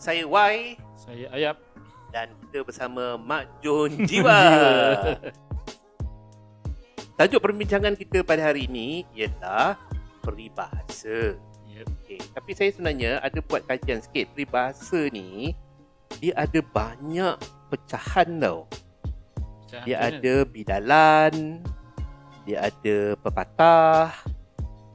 [0.00, 1.56] Saya Y Saya Ayap.
[2.08, 4.40] dan kita bersama Mak Jun Jiwa.
[7.20, 9.76] Tajuk perbincangan kita pada hari ini ialah
[10.24, 11.36] peribahasa.
[11.68, 11.86] Yep.
[12.00, 12.18] Okay.
[12.32, 14.32] Tapi saya sebenarnya ada buat kajian sikit.
[14.32, 15.52] Peribahasa ni
[16.16, 17.36] dia ada banyak
[17.68, 18.64] pecahan tau.
[19.36, 21.60] Macam Dia ada bidalan,
[22.48, 24.16] dia ada pepatah,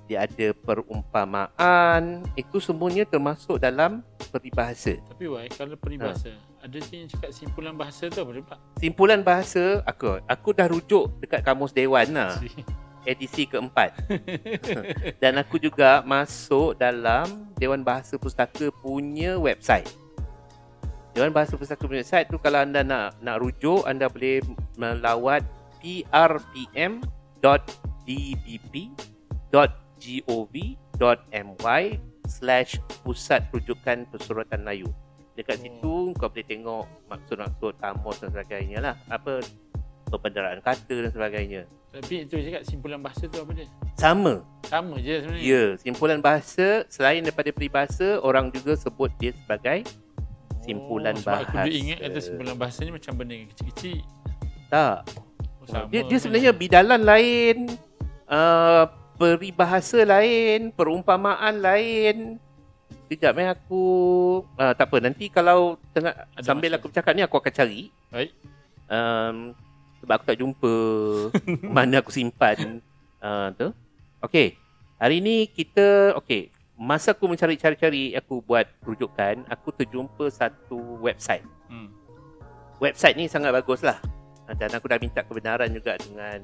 [0.06, 2.24] dia ada perumpamaan.
[2.38, 4.98] Itu semuanya termasuk dalam peribahasa.
[5.10, 6.66] Tapi why kalau peribahasa Ha.
[6.66, 8.60] ada je yang cakap simpulan bahasa tu apa pak?
[8.82, 12.34] Simpulan bahasa aku aku dah rujuk dekat kamus dewan lah
[13.06, 13.94] edisi keempat
[15.22, 19.86] dan aku juga masuk dalam Dewan Bahasa Pustaka punya website.
[21.14, 24.42] Dewan Bahasa Pustaka punya website tu kalau anda nak nak rujuk anda boleh
[24.74, 25.46] melawat
[30.06, 31.84] prpm.dbp.gov.my
[32.26, 34.90] slash pusat rujukan pesuratan Melayu.
[35.36, 35.64] Dekat Oh.
[35.68, 38.96] situ kau boleh tengok maksud-maksud kamus dan sebagainya lah.
[39.12, 39.44] Apa
[40.08, 41.62] perbendaraan kata dan sebagainya.
[41.92, 43.68] Tapi itu cakap simpulan bahasa tu apa dia?
[43.96, 44.44] Sama.
[44.68, 45.44] Sama je sebenarnya.
[45.44, 49.84] Ya, simpulan bahasa selain daripada peribahasa, orang juga sebut dia sebagai
[50.66, 51.68] simpulan oh, sebab aku bahasa.
[51.70, 53.98] dulu ingat kata simpulan bahasa ni macam benda yang kecil-kecil.
[54.68, 54.98] tak.
[55.62, 57.58] Oh, sama Dia, dia sebenarnya bidalan lain,
[58.28, 58.86] uh,
[59.16, 62.38] peribahasa lain, perumpamaan lain.
[63.06, 63.84] Sekejap eh aku
[64.58, 66.78] uh, tak apa nanti kalau tengah Ada sambil masa.
[66.82, 67.82] aku bercakap ni aku akan cari.
[68.10, 68.32] Baik.
[68.86, 69.38] Um,
[70.02, 70.74] sebab aku tak jumpa
[71.76, 72.82] mana aku simpan
[73.22, 73.74] uh, tu.
[74.22, 74.58] Okey.
[74.96, 76.50] Hari ni kita okey,
[76.80, 81.44] masa aku mencari-cari-cari aku buat rujukan, aku terjumpa satu website.
[81.68, 81.92] Hmm.
[82.80, 84.00] Website ni sangat bagus lah.
[84.46, 86.42] Uh, Dan aku dah minta kebenaran juga dengan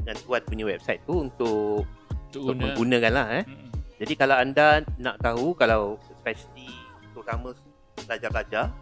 [0.00, 1.84] dengan tuan punya website tu untuk,
[2.30, 2.64] Untuk untuk guna.
[2.72, 3.44] menggunakan lah eh.
[3.44, 3.68] Hmm.
[4.00, 6.72] Jadi kalau anda nak tahu kalau especially
[7.12, 7.52] terutama
[8.00, 8.72] pelajar-pelajar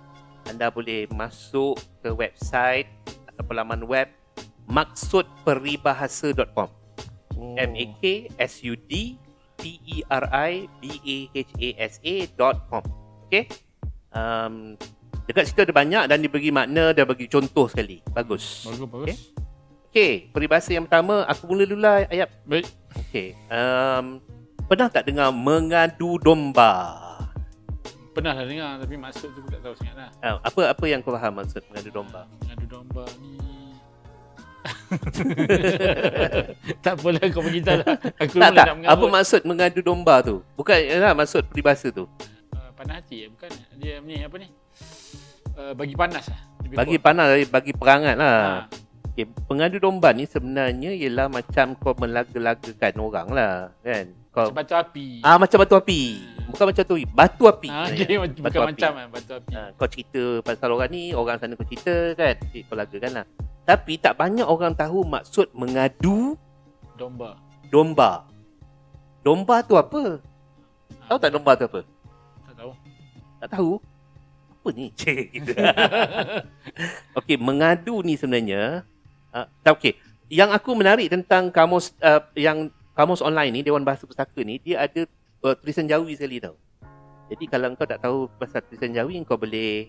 [0.46, 2.86] anda boleh masuk ke website
[3.26, 4.08] atau laman web
[4.66, 6.70] maksudperibahasa.com
[7.38, 7.54] Oh.
[7.54, 9.14] M A K S U D
[9.54, 12.82] P E R I B A H A S A.com.
[13.30, 13.46] Okey.
[14.10, 14.74] Um,
[15.22, 18.02] dekat situ ada banyak dan diberi makna dan bagi contoh sekali.
[18.10, 18.66] Bagus.
[18.66, 19.06] Bagus, bagus.
[19.06, 19.16] Okey.
[19.88, 22.68] Okey, peribahasa yang pertama aku mula dulu lah ayat Baik.
[23.08, 23.32] Okey.
[23.48, 24.20] Um,
[24.68, 26.92] pernah tak dengar mengadu domba?
[28.12, 30.10] Pernah lah dengar tapi maksud tu aku tak tahu sangat lah.
[30.20, 32.28] Uh, apa apa yang kau faham maksud mengadu domba?
[32.44, 33.40] Mengadu domba ni
[36.84, 37.96] tak apalah kau beritahu lah.
[38.20, 38.66] Aku tak tak.
[38.76, 38.92] nak.
[38.92, 40.44] Apa maksud mengadu domba tu?
[40.52, 42.04] Bukan lah maksud peribahasa tu.
[42.52, 43.28] Uh, panah hati eh?
[43.32, 43.48] Bukan.
[43.80, 44.52] Dia ni apa ni?
[45.56, 46.40] Uh, bagi panas lah.
[46.60, 48.68] Lebih Bagi panas bagi perangat lah.
[48.68, 48.87] Ha.
[49.18, 54.14] Okay, pengadu domba ni sebenarnya ialah macam kau melaga-lagakan orang lah, kan?
[54.30, 55.26] Kau Macam batu api.
[55.26, 56.00] ah macam batu api.
[56.46, 57.66] Bukan macam tu, batu api.
[57.66, 58.70] Ah, okay, Batu bukan api.
[58.70, 59.54] macam lah batu api.
[59.58, 63.26] Ah, kau cerita pasal orang ni, orang sana kau cerita kan, Cik, kau lagakan lah.
[63.66, 66.38] Tapi tak banyak orang tahu maksud mengadu
[66.94, 67.34] Domba.
[67.74, 68.22] domba.
[69.26, 70.22] Domba tu apa?
[71.10, 71.80] Tahu tak domba tu apa?
[72.46, 72.70] Tak tahu.
[73.42, 73.70] Tak tahu?
[74.54, 74.94] Apa ni?
[74.94, 75.42] Cik.
[77.18, 78.86] Okey, mengadu ni sebenarnya
[79.34, 79.94] uh, tak okey.
[80.28, 84.84] Yang aku menarik tentang kamus uh, yang kamus online ni Dewan Bahasa Pustaka ni dia
[84.84, 85.08] ada
[85.44, 86.56] uh, tulisan Jawi sekali tau.
[87.28, 89.88] Jadi kalau kau tak tahu pasal tulisan Jawi kau boleh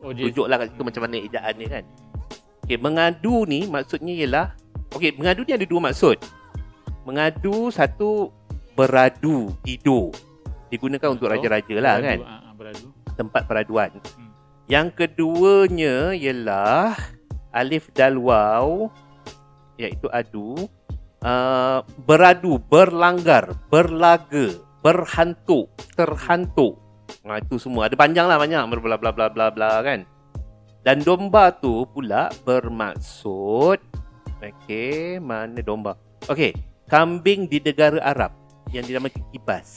[0.00, 1.84] Oh rujuklah kat situ macam mana ejaan dia kan.
[2.64, 4.46] Okey, mengadu ni maksudnya ialah
[4.96, 6.16] okey, mengadu ni ada dua maksud.
[7.04, 8.32] Mengadu satu
[8.72, 10.08] beradu, tidur.
[10.72, 12.86] Digunakan untuk raja-raja lah Beradu, kan ah, ah, beradu.
[13.18, 13.90] tempat peraduan.
[14.16, 14.30] Hmm.
[14.70, 16.96] Yang keduanya ialah
[17.50, 18.90] alif dal waw
[19.78, 20.68] iaitu adu
[21.24, 26.76] uh, beradu, berlanggar, berlaga, berhantuk, terhantuk.
[27.24, 30.04] Nah itu semua ada panjang lah banyak bla bla bla bla bla kan.
[30.80, 33.78] Dan domba tu pula bermaksud
[34.40, 35.92] okey, mana domba?
[36.28, 36.56] Okey,
[36.88, 38.32] kambing di negara Arab
[38.72, 39.68] yang dinamakan kibas.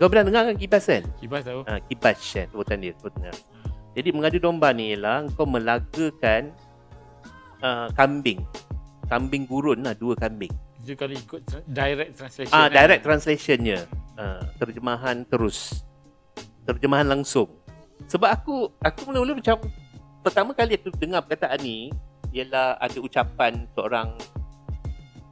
[0.00, 1.04] Kau pernah dengar kan kibas kan?
[1.18, 1.60] Kibas tahu.
[1.66, 3.34] Ha, kibas kan sebutan dia sebutan.
[3.98, 6.54] Jadi mengadu domba ni ialah kau melagakan
[7.62, 8.42] uh, kambing.
[9.08, 10.52] Kambing gurun lah, dua kambing.
[10.84, 12.54] Itu kalau ikut tra- direct translation.
[12.54, 12.76] Ah, kan?
[12.76, 13.78] direct translationnya.
[14.18, 15.84] Uh, terjemahan terus.
[16.64, 17.48] Terjemahan langsung.
[18.06, 19.58] Sebab aku aku mula-mula macam
[20.22, 21.90] pertama kali aku dengar perkataan ni
[22.30, 24.12] ialah ada ucapan seorang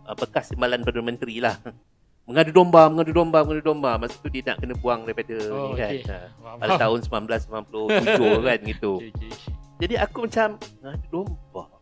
[0.08, 1.56] uh, bekas timbalan Perdana Menteri lah.
[2.26, 4.02] Mengadu domba, mengadu domba, mengadu domba.
[4.02, 5.94] Masa tu dia nak kena buang daripada Oh, ni kan.
[6.10, 6.18] Ha.
[6.42, 8.92] Faham, pada tahun 1997 kan gitu.
[8.98, 9.32] Okay, okay.
[9.78, 10.48] Jadi aku macam
[10.82, 11.75] ngadu domba.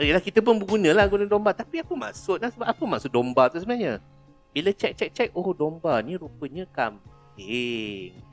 [0.00, 3.12] Eh, Yelah kita pun berguna lah guna domba Tapi apa maksud lah Sebab apa maksud
[3.12, 4.00] domba tu sebenarnya
[4.52, 7.12] Bila cek cek cek Oh domba ni rupanya kambing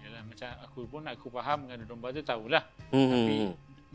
[0.04, 2.64] Yalah, macam aku pun aku faham dengan domba tu tahulah.
[2.92, 3.12] Hmm.
[3.12, 3.36] Tapi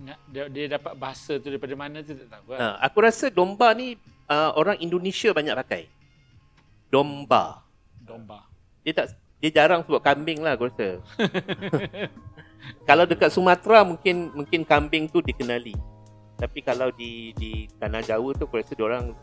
[0.00, 2.58] nak- dia, dia dapat bahasa tu daripada mana tu tak tahu lah.
[2.61, 5.82] Ha, aku rasa domba ni uh, orang Indonesia banyak pakai.
[6.88, 7.60] Domba.
[8.00, 8.49] Domba.
[8.84, 9.06] Dia tak
[9.44, 11.05] dia jarang sebut kambing lah aku rasa.
[12.88, 15.76] kalau dekat Sumatera mungkin mungkin kambing tu dikenali.
[16.34, 19.14] Tapi kalau di di tanah Jawa tu aku rasa dia orang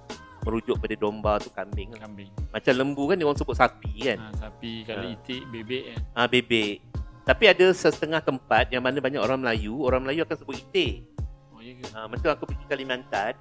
[0.41, 1.93] merujuk pada domba tu kambing.
[1.93, 2.31] Kambing.
[2.49, 4.17] Macam lembu kan dia orang sebut sapi kan.
[4.17, 5.13] Ha, sapi kalau Ha.
[5.13, 5.99] itik bebek kan.
[6.13, 6.81] Ah bebek.
[7.21, 11.05] Tapi ada setengah tempat yang mana banyak orang Melayu, orang Melayu akan sebut itik.
[11.53, 11.85] Oh ya ke?
[11.93, 13.37] Ah macam aku pergi Kalimantan,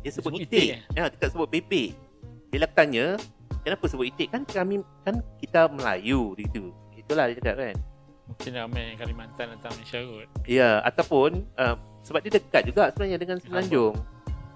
[0.00, 0.62] dia sebut, Sebut itik.
[0.62, 0.80] itik, eh?
[0.94, 1.98] Ya, dia tak sebut bebek.
[2.46, 3.18] Bila aku tanya,
[3.66, 4.30] kenapa sebut itik?
[4.30, 6.70] Kan kami kan kita Melayu gitu.
[6.94, 7.76] Itulah dia cakap kan.
[8.24, 10.28] Mungkin ramai Kalimantan atau Malaysia kot.
[10.46, 11.74] Ya, ataupun uh,
[12.04, 13.96] sebab dia dekat juga sebenarnya dengan Semenanjung.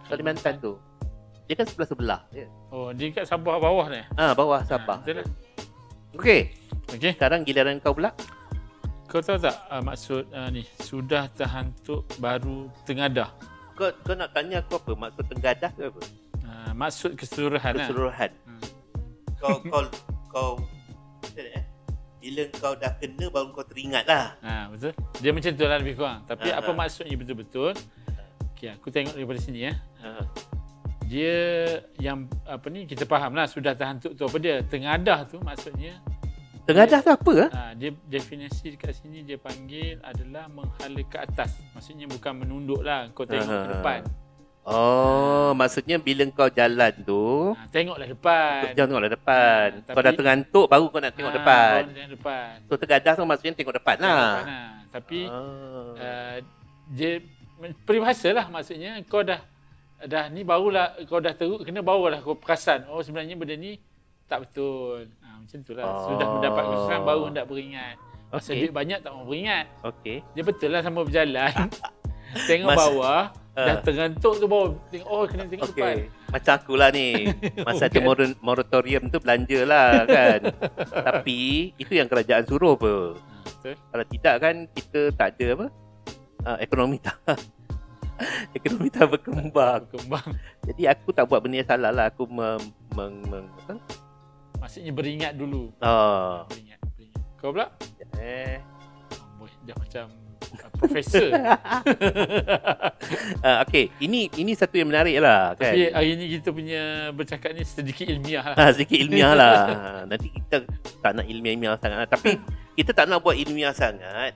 [0.06, 0.76] Kalimantan tu.
[1.48, 2.20] Dia kan sebelah-sebelah.
[2.36, 2.46] Ya.
[2.68, 4.04] Oh, dia kat Sabah bawah ni.
[4.20, 5.00] Ah, bawah Sabah.
[5.00, 5.26] Ha, lah.
[6.12, 6.52] Okey,
[6.92, 7.12] Okey.
[7.16, 8.12] sekarang giliran kau pula.
[9.08, 13.32] Kau tahu tak uh, maksud uh, ni sudah terhantuk baru tengadah.
[13.72, 14.92] Kau kau nak tanya aku apa?
[15.08, 16.00] Maksud tenggadah ke apa?
[16.44, 17.88] Uh, maksud keseluruhan lah.
[17.88, 18.30] Keseluruhan.
[18.44, 18.62] Hmm.
[19.40, 19.82] Kau kau
[20.28, 20.77] kau eh?
[22.18, 24.34] Bila kau dah kena baru kau teringat lah.
[24.40, 24.90] Ha, betul.
[25.18, 26.20] Dia macam tu lah lebih kurang.
[26.24, 26.76] Tapi Ha, apa ha.
[26.76, 27.72] maksudnya betul-betul?
[28.52, 29.72] Okey, aku tengok daripada sini ya.
[30.00, 30.26] Ha.
[31.04, 31.34] Dia
[31.96, 34.60] yang apa ni kita faham lah sudah terhantuk tu apa dia.
[34.60, 35.96] Tengadah tu maksudnya
[36.62, 37.32] Tenggadah tu apa?
[37.40, 37.50] ah?
[37.50, 41.56] ha, dia definisi dekat sini dia panggil adalah menghala ke atas.
[41.72, 43.08] Maksudnya bukan menunduk lah.
[43.14, 44.00] Kau tengok Ha, ke ha, depan.
[44.68, 48.76] Oh, maksudnya bila kau jalan tu, Ha, tengoklah depan.
[48.76, 49.68] tengoklah depan.
[49.80, 51.80] Ha, kau dah tapi- terantuk baru kau nak tengok Ha, depan.
[51.80, 52.52] baru Tengok depan.
[52.62, 54.28] So tergadah tu maksudnya tengok depan Tengok lah.
[54.34, 54.68] depan lah.
[54.88, 55.90] Tapi Ah.
[55.96, 56.36] uh,
[56.90, 57.10] dia
[57.80, 59.40] peribahasa lah maksudnya kau dah
[60.00, 63.80] dah ni barulah kau dah teruk kena barulah kau perasan oh sebenarnya benda ni
[64.26, 65.08] tak betul.
[65.18, 65.84] Ha, macam tu lah.
[65.86, 65.96] Oh.
[66.06, 67.96] Sudah mendapat kesusahan baru hendak beringat.
[68.28, 68.60] Masa Okey.
[68.60, 69.64] duit banyak tak mau beringat.
[69.82, 70.20] Okey.
[70.30, 71.52] Dia betul lah sama berjalan.
[72.48, 73.47] tengok Mas- bawah, Ah.
[73.58, 74.70] Dah terantuk tu bawah.
[74.94, 75.96] Tengok, oh kena tengok depan.
[75.98, 75.98] Okey.
[76.30, 77.08] Macam akulah ni.
[77.66, 78.06] Masa ada Bukan.
[78.06, 80.40] mor- moratorium tu belanja lah kan.
[81.10, 83.18] Tapi itu yang kerajaan suruh apa.
[83.18, 83.74] Betul.
[83.74, 85.66] Kalau tidak kan kita tak ada apa?
[86.46, 87.18] Uh, ekonomi tak
[88.56, 89.82] ekonomi tak berkembang.
[89.90, 90.28] Berkembang.
[90.62, 92.06] Jadi aku tak buat benda yang salah lah.
[92.14, 92.62] Aku mem,
[92.94, 93.74] meng, meng, apa?
[94.62, 95.74] Maksudnya beringat dulu.
[95.82, 96.46] Oh.
[96.50, 96.78] Beringat.
[96.94, 97.22] beringat.
[97.38, 97.70] Kau pula?
[98.18, 98.58] Eh.
[99.38, 100.27] Oh, boy, dah macam
[100.78, 101.28] profesor.
[103.42, 103.90] Uh, okay.
[103.98, 105.74] Ini ini satu yang menarik lah kan.
[105.74, 108.56] Tapi hari ni kita punya bercakap ni sedikit ilmiah lah.
[108.56, 109.56] Ha, sedikit ilmiah lah.
[110.06, 110.64] Nanti kita
[111.02, 112.08] tak nak ilmiah-ilmiah sangat lah.
[112.08, 112.30] Tapi
[112.78, 114.32] kita tak nak buat ilmiah sangat.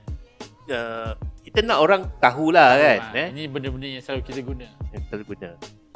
[0.66, 3.00] Uh, kita nak orang tahulah kan.
[3.12, 3.28] Ha, Eh?
[3.34, 4.66] Ini benda-benda yang selalu kita guna.
[4.94, 5.50] Yang kita guna.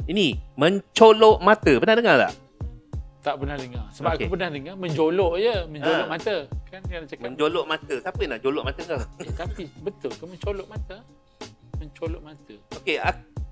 [0.07, 1.71] Ini, mencolok mata.
[1.75, 2.46] Pernah dengar tak?
[3.27, 3.85] Tak pernah dengar.
[3.91, 4.23] Sebab Okey.
[4.23, 5.55] aku pernah dengar menjolok je.
[5.67, 6.13] Menjolok Ha.
[6.15, 6.35] mata.
[6.65, 7.23] Kan dia cakap.
[7.25, 7.95] Mencolok mata.
[7.99, 9.01] Siapa yang nak jolok mata kau?
[9.19, 10.97] Eh, tapi betul ke mencolok mata?
[11.75, 12.53] Mencolok mata.
[12.73, 12.97] Okey,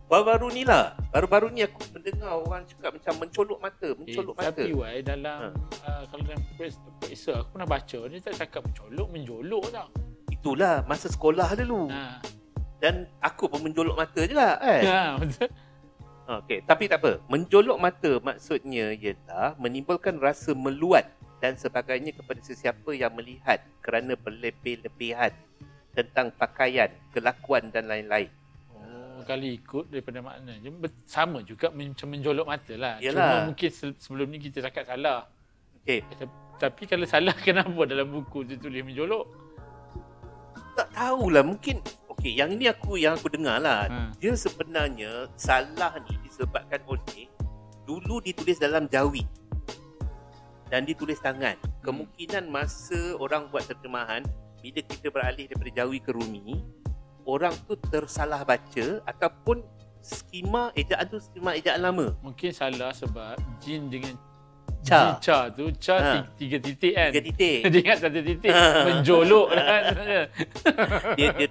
[0.05, 0.85] baru-baru ni lah.
[1.09, 3.83] Baru-baru ni aku mendengar orang cakap macam mencolok mata.
[3.85, 4.47] Eh, Mencolok mata.
[4.47, 5.49] tapi why dalam Ha.
[5.83, 9.87] uh, kalau dalam periksa aku pernah baca dia tak cakap mencolok, menjolok tau.
[10.29, 11.91] Itulah masa sekolah dulu.
[11.91, 12.23] Ha.
[12.75, 14.81] Dan aku pun menjolok mata je lah kan.
[14.83, 15.49] Ha, betul.
[16.25, 17.21] Okey, tapi tak apa.
[17.29, 21.05] Menjolok mata maksudnya ialah menimbulkan rasa meluat
[21.37, 25.29] dan sebagainya kepada sesiapa yang melihat kerana berlebih-lebihan
[25.93, 28.33] tentang pakaian, kelakuan dan lain-lain.
[28.73, 30.57] Oh, kali ikut daripada makna.
[31.05, 32.97] Sama juga macam menjolok mata lah.
[32.97, 33.13] Yalah.
[33.13, 35.29] Cuma mungkin se- sebelum ni kita cakap salah.
[35.85, 39.45] Okey, tap- Tapi kalau salah kenapa dalam buku tu tulis menjolok?
[40.75, 41.79] tak tahulah mungkin
[42.25, 43.85] okey, yang ini aku yang aku dengar lah.
[43.85, 44.09] Ha.
[44.17, 47.29] Dia sebenarnya salah ni disebabkan oleh
[47.85, 49.21] dulu ditulis dalam Jawi
[50.73, 51.53] dan ditulis tangan.
[51.85, 54.25] Kemungkinan masa orang buat terjemahan
[54.57, 56.65] bila kita beralih daripada Jawi ke Rumi,
[57.29, 59.61] orang tu tersalah baca ataupun
[60.01, 62.17] skema ejaan tu skema ejaan lama.
[62.25, 64.17] Mungkin salah sebab jin dengan
[64.81, 65.17] Cha.
[65.17, 66.13] jin cha tu cha Ha.
[66.37, 67.09] tiga, titik kan.
[67.13, 67.59] Tiga titik.
[67.73, 68.65] Dia ingat satu titik Ha.
[68.89, 69.83] menjolok kan.
[71.21, 71.49] Dia dia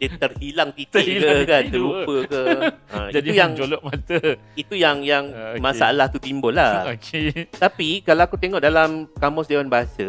[0.00, 2.42] dia terhilang titik Terhilang ke kan, terlupa ke.
[2.90, 4.18] Ha, Jadi itu yang menjolok mata.
[4.56, 5.60] itu yang yang Ah, okey.
[5.60, 6.88] masalah tu timbul lah.
[6.96, 7.46] Okey.
[7.52, 10.08] Tapi kalau aku tengok dalam kamus Dewan Bahasa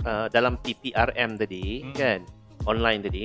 [0.00, 1.94] uh, dalam TPRM tadi Hmm.
[1.94, 2.20] kan
[2.64, 3.24] online tadi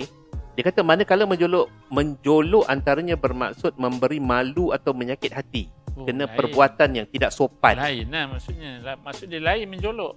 [0.51, 6.35] dia kata manakala menjolok menjolok antaranya bermaksud memberi malu atau menyakit hati Oh, kena lain.
[6.35, 7.71] perbuatan yang tidak sopan.
[7.73, 8.83] Lain lah maksudnya.
[8.99, 10.13] Maksud dia lain menjolok.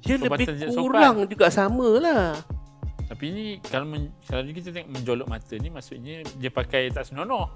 [0.00, 0.84] Dia lebih tidak sopan.
[0.84, 2.36] kurang juga sama lah.
[3.04, 7.52] Tapi ni kalau men, kalau kita tengok menjolok mata ni maksudnya dia pakai tak senonoh.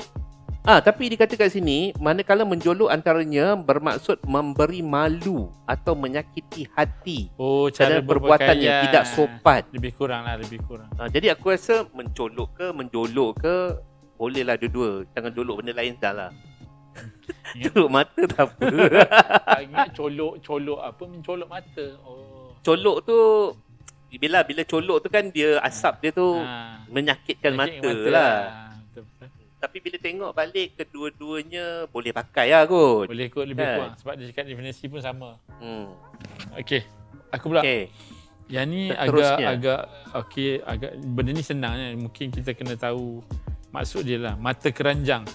[0.63, 7.73] Ah, tapi dikata kat sini, manakala menjolok antaranya bermaksud memberi malu atau menyakiti hati Oh,
[7.73, 9.65] cara perbuatan yang tidak sopan.
[9.73, 10.93] Lebih kurang lah, lebih kurang.
[10.95, 13.55] Ah, jadi aku rasa mencolok ke menjolok ke
[14.15, 15.09] bolehlah dua-dua.
[15.09, 16.31] Jangan jolok benda lain dah lah.
[17.55, 18.67] Ingat- Jolok mata tak apa.
[19.65, 21.87] Ingat colok, colok apa mencolok mata.
[22.05, 22.53] Oh.
[22.61, 23.19] colok tu
[24.11, 26.81] bila bila colok tu kan dia asap dia tu Ha.
[26.89, 28.35] menyakitkan Sakit mata, lah.
[28.89, 29.29] Betul, betul.
[29.59, 33.07] Tapi bila tengok balik kedua-duanya boleh pakai lah kot.
[33.07, 33.75] Boleh kot lebih Kan?
[33.75, 35.35] kurang sebab dia cakap definisi pun sama.
[35.59, 35.93] Hmm.
[36.55, 36.87] Okey.
[37.29, 37.61] Aku pula.
[37.61, 37.91] Okay.
[38.49, 39.47] Yang ni agak Seterusnya.
[39.51, 39.81] agak
[40.17, 41.93] okey agak benda ni senang kan.
[41.99, 43.21] Mungkin kita kena tahu
[43.69, 44.35] maksud dia lah.
[44.35, 45.27] Mata keranjang.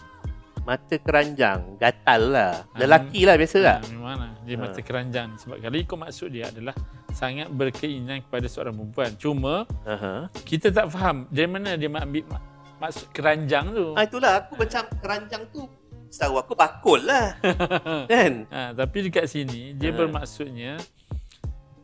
[0.63, 2.63] Mata keranjang, gatal lah.
[2.65, 3.77] Ah, Lelaki lah biasa lah.
[3.77, 4.31] Ha, memang lah.
[4.41, 4.61] Dia Ha.
[4.63, 5.29] mata keranjang.
[5.37, 6.71] Sebab kalau ikut maksud dia adalah
[7.13, 9.11] sangat berkeinginan kepada seorang perempuan.
[9.15, 9.53] Cuma
[9.83, 10.27] Aha.
[10.43, 12.45] kita tak faham dari mana dia ambil mak-
[12.79, 13.93] maksud keranjang tu.
[13.93, 15.63] Ah, itulah aku macam keranjang tu
[16.09, 17.37] setahu aku bakul lah.
[18.11, 18.45] kan?
[18.47, 19.95] Ha, tapi dekat sini dia Ha.
[19.95, 20.77] bermaksudnya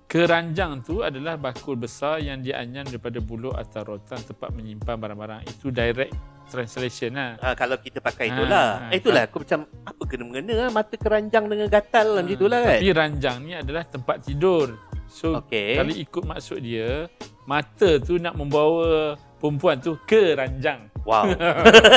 [0.06, 5.42] keranjang tu adalah bakul besar yang dianyam daripada buluh atau rotan tempat menyimpan barang-barang.
[5.48, 6.14] Itu direct
[6.50, 7.38] translation lah.
[7.40, 8.68] Ah, kalau kita pakai Ah, itulah.
[8.76, 12.60] ah, Eh, itulah aku macam apa kena-mengena lah mata keranjang dengan gatal lah macam itulah
[12.60, 12.74] kan.
[12.76, 14.68] Tapi ranjang ni adalah tempat tidur.
[15.10, 15.74] So Okey.
[15.76, 17.10] kalau ikut maksud dia,
[17.44, 20.86] mata tu nak membawa perempuan tu ke ranjang.
[21.02, 21.34] Wow.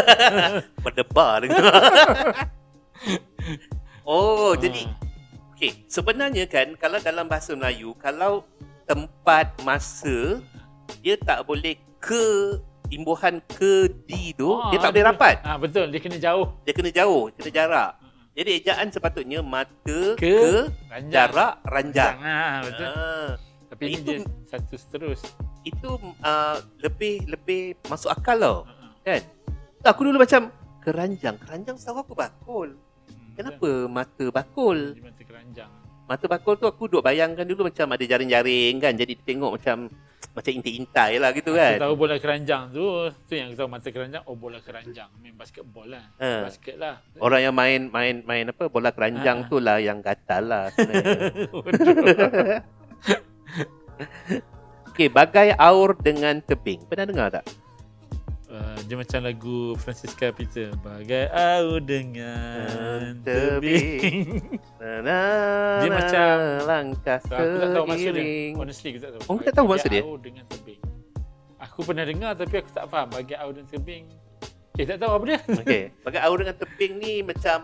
[0.85, 1.61] Berdebar dengan.
[4.09, 4.97] oh, jadi Ah.
[5.54, 8.49] okey, sebenarnya kan kalau dalam bahasa Melayu kalau
[8.88, 10.40] tempat masa
[11.04, 12.57] dia tak boleh ke
[12.90, 15.37] imbuhan ke di tu, Ah, dia tak boleh rapat.
[15.45, 17.90] Ah betul, dia kena jauh Dia kena jauh, kena jarak.
[18.33, 19.69] Jadi ejaan sepatutnya mata
[20.17, 21.12] ke, ke ranjang.
[21.12, 22.15] jarak ranjang.
[22.17, 22.87] Ah, betul.
[22.89, 23.31] Ah,
[23.69, 25.21] Tapi itu- dia satu seterus.
[25.62, 28.59] itu uh, lebih lebih masuk akal tau.
[28.65, 29.23] Ah, Kan?
[29.85, 31.39] Aku dulu macam keranjang.
[31.39, 32.75] Keranjang setahu aku bakul.
[33.07, 34.79] Hmm, Kenapa mata bakul?
[34.93, 35.71] Dia mata keranjang.
[36.03, 38.93] Mata bakul tu aku duk bayangkan dulu macam ada jaring-jaring kan.
[38.93, 39.87] Jadi tengok macam
[40.33, 41.77] macam intai-intai lah gitu kan.
[41.77, 42.85] tahu bola keranjang tu,
[43.29, 45.09] tu yang aku tahu mata keranjang, oh bola keranjang.
[45.21, 46.09] Main basketball lah.
[46.17, 46.49] Ha.
[46.49, 47.05] Basket lah.
[47.21, 49.49] Orang yang main main main apa bola keranjang Ah.
[49.53, 51.21] tu lah yang gatal lah sebenarnya.
[54.93, 56.85] Okey, bagai aur dengan tebing.
[56.85, 57.45] Pernah dengar tak?
[58.53, 64.45] Uh, dia macam lagu Francisca Peter Bagai au dengan Tebing.
[64.77, 65.21] Na,
[65.81, 68.53] Dia macam- langkah so, Aku tak tahu maksud dia.
[68.53, 70.03] Honestly aku tak tahu kau tak tahu maksud dia?
[70.05, 70.81] au dengan tebing
[71.65, 74.05] Aku pernah dengar tapi aku tak faham Bagai au dengan tebing
[74.77, 77.59] Eh tak tahu apa dia Okey, bagai aur dengan tebing ni macam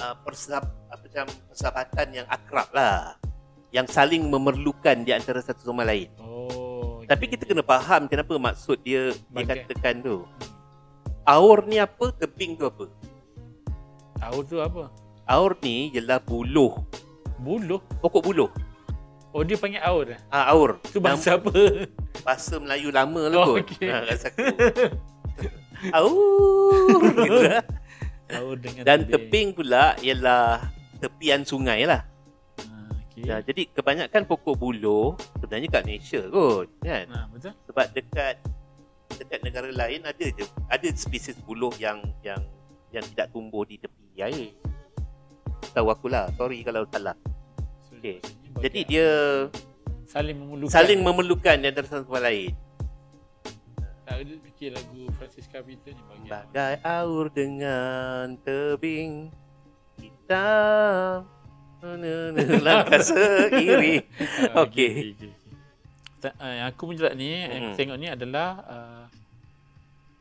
[0.00, 3.16] uh, persahab, uh, macam persahabatan yang akrab lah.
[3.72, 6.12] Yang saling memerlukan di antara satu sama lain.
[6.20, 6.25] Oh
[7.06, 9.62] Tapi kita kena faham kenapa maksud dia Bagai.
[9.62, 10.16] dikatakan tu.
[11.22, 12.86] Aur ni apa, tebing tu apa?
[14.22, 14.90] Au tu apa?
[15.24, 16.82] Aur ni ialah buluh,
[17.36, 18.50] Buluh pokok buluh.
[19.30, 20.18] Oh dia panggil aur eh?
[20.28, 20.80] Ah, aur.
[20.86, 21.52] Tu bahasa apa?
[22.24, 23.68] bahasa Melayu lama lah Oh, kot.
[23.68, 23.86] okey.
[23.86, 24.42] Ha, rasa aku.
[26.00, 27.00] Aur.
[27.12, 27.62] Gitu lah.
[28.32, 32.02] Aur dengan Dan tebing pula ialah tepian sungai lah.
[33.16, 33.32] Okay.
[33.32, 37.08] Ya, jadi kebanyakan pokok buluh sebenarnya kat Malaysia kot, kan?
[37.08, 37.56] Nah, betul.
[37.72, 38.34] Sebab dekat
[39.16, 42.44] dekat negara lain ada je ada spesies buluh yang yang
[42.92, 44.52] yang tidak tumbuh di tepi air.
[45.72, 47.16] Tahu aku lah, sorry kalau salah.
[47.96, 48.20] Okey.
[48.52, 49.08] bagai Jadi dia
[50.04, 50.76] saling memerlukan.
[50.76, 52.52] saling memerlukan di antara satu sama lain.
[54.04, 56.28] Tak ada fikir lagu Francisca Peter ni bagi.
[56.28, 59.32] Bagai aur dengan tebing
[59.96, 61.24] hitam
[62.64, 64.02] langkah seiring.
[64.52, 65.14] Ah, Okey.
[66.42, 69.04] ah, yang aku menjelat ni, yang aku tengok ni adalah uh,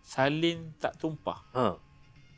[0.06, 1.40] salin tak tumpah.
[1.58, 1.74] Ha.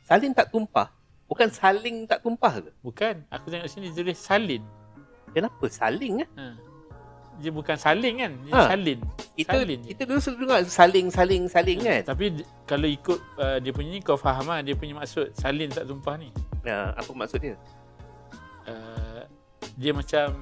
[0.08, 0.88] Salin tak tumpah.
[1.28, 2.70] Bukan saling tak tumpah ke?
[2.80, 4.62] Bukan, aku tengok sini dia tulis salin.
[5.36, 6.30] Kenapa saling eh?
[6.40, 6.56] Ha.
[7.38, 8.72] Dia bukan saling kan, dia Ha.
[8.72, 8.98] salin.
[9.38, 12.02] Kita Salin kita dulu selalu dengar saling saling saling kan.
[12.02, 15.86] Tapi kalau ikut uh, dia punya ni kau faham lah dia punya maksud salin tak
[15.86, 16.34] tumpah ni.
[16.66, 17.54] Ya, apa maksud dia?
[18.66, 19.07] Uh,
[19.78, 20.34] dia macam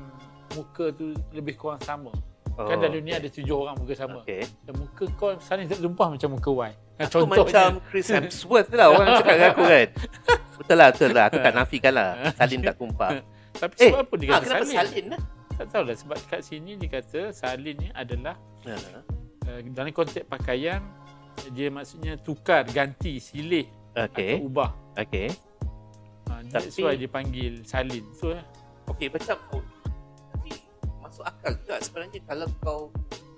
[0.52, 2.10] muka tu lebih kurang sama.
[2.56, 4.24] Oh, kan dalam dunia ada tujuh orang muka sama.
[4.24, 4.48] Okey.
[4.64, 6.72] Dan muka kau salin tak tumpah macam muka Y.
[6.96, 9.88] Ha, Aku macam Chris Hemsworth lah orang cakap dengan aku kan.
[10.56, 11.24] Betul lah, betul lah.
[11.28, 12.08] Aku tak nafikan lah.
[12.32, 13.10] Salin tak tumpah.
[13.60, 14.76] Tapi Eh, sebab apa dia ha, kata kenapa salin?
[14.80, 15.20] salin lah?
[15.52, 18.72] Tak tahulah sebab kat sini dia kata salin ni adalah Ha.
[19.46, 20.80] uh, dalam konteks pakaian
[21.52, 24.40] dia maksudnya tukar, ganti, silih Okey.
[24.40, 24.70] atau ubah.
[24.96, 25.28] Okey.
[26.26, 28.04] Ha, that's Tapi- why dia panggil salin.
[28.12, 28.40] So eh,
[28.86, 29.62] Okey, macam oh,
[30.30, 30.50] tapi
[31.00, 32.80] masuk akal juga sebenarnya kalau kau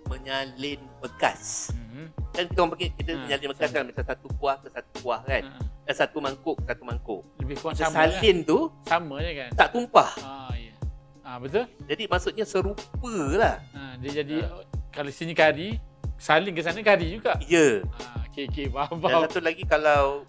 [0.07, 1.73] menyalin bekas.
[1.73, 1.85] mhm.
[1.99, 2.07] Mhm.
[2.31, 5.21] Kan kita orang bagi kita Ha, menyalin makan kan macam satu kuah ke satu kuah
[5.23, 5.45] kan.
[5.45, 7.25] Ha, Eh, satu mangkuk ke satu mangkuk.
[7.40, 9.50] Lebih kurang sama salin tu Sama je kan.
[9.57, 10.11] tak tumpah.
[10.21, 10.76] Ah, ya.
[11.25, 11.64] Ah, betul.
[11.88, 13.57] Jadi maksudnya serupa lah.
[13.73, 14.45] Ha, dia jadi
[14.93, 15.81] kalau sini kari,
[16.21, 17.40] salin ke sana kari juga.
[17.49, 17.81] Ya.
[18.05, 20.28] Ah, okey okey faham Dan satu lagi kalau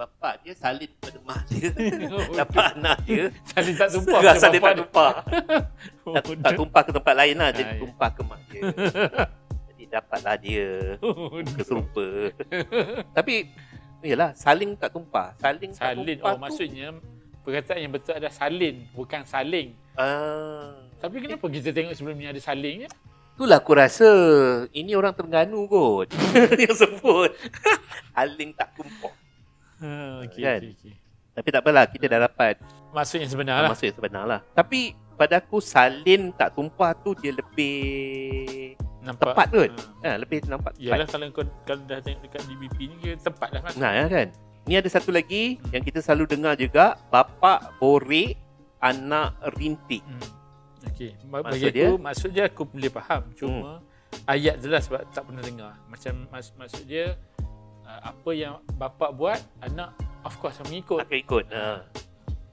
[0.00, 1.68] bapak dia salin pada mak dia.
[2.10, 3.24] Oh, dapat anak dia.
[3.46, 4.20] salin tak tumpah.
[4.24, 4.80] Ke salin bapak tak dia?
[4.80, 5.12] tumpah.
[6.02, 7.50] Oh, tak, tak tumpah ke tempat lain lah.
[7.52, 7.80] Jadi Ah, ya.
[7.80, 8.60] tumpah ke mak dia.
[9.68, 10.68] Jadi dapatlah dia.
[11.54, 12.06] Keserupa.
[13.12, 13.34] Tapi
[14.00, 15.36] Yalah, saling tak tumpah.
[15.36, 16.16] Saling tak Salin.
[16.16, 16.86] tumpah Oh, tu, maksudnya
[17.40, 19.76] perkataan yang betul ada salin, bukan saling.
[19.92, 22.90] Ah, Tapi kenapa kita tengok sebelum ni ada saling je?
[23.30, 24.08] itulah aku rasa
[24.70, 26.12] ini orang Terengganu kot.
[26.56, 27.32] yang sebut.
[28.10, 29.12] Saling tak tumpah.
[29.80, 29.90] Ha,
[30.24, 30.60] okey Kan?
[30.60, 30.94] okey okey.
[31.30, 32.58] Tapi tak apalah, kita dah dapat
[32.90, 33.70] Maksud yang sebenar lah.
[33.70, 34.40] maksud yang sebenar lah.
[34.50, 34.80] Tapi
[35.14, 39.32] pada aku salin tak tumpah tu dia lebih Nampak?
[39.32, 39.70] tepat kot.
[40.02, 40.08] Ha.
[40.08, 40.84] Ha, lebih nampak tepat.
[40.90, 43.72] Yalah kalau kau kalau dah tengok dekat DBP ni kira tepat lah kan.
[43.76, 44.28] Nah, ya kan?
[44.62, 48.36] Ni ada satu lagi yang kita selalu dengar juga, bapak borek
[48.78, 50.02] anak rintik.
[50.02, 50.20] Hmm.
[50.86, 51.16] Okey.
[51.26, 51.86] Ba- Maksud Bagi dia?
[51.86, 53.22] aku maksud dia aku boleh faham.
[53.34, 53.72] Cuma
[54.26, 55.72] ayat je lah sebab tak pernah dengar.
[55.86, 57.16] Macam mas, maksud dia
[57.98, 59.90] apa yang bapa buat anak
[60.22, 61.00] of course akan mengikut.
[61.02, 61.44] Akan ikut.
[61.50, 61.82] Ha.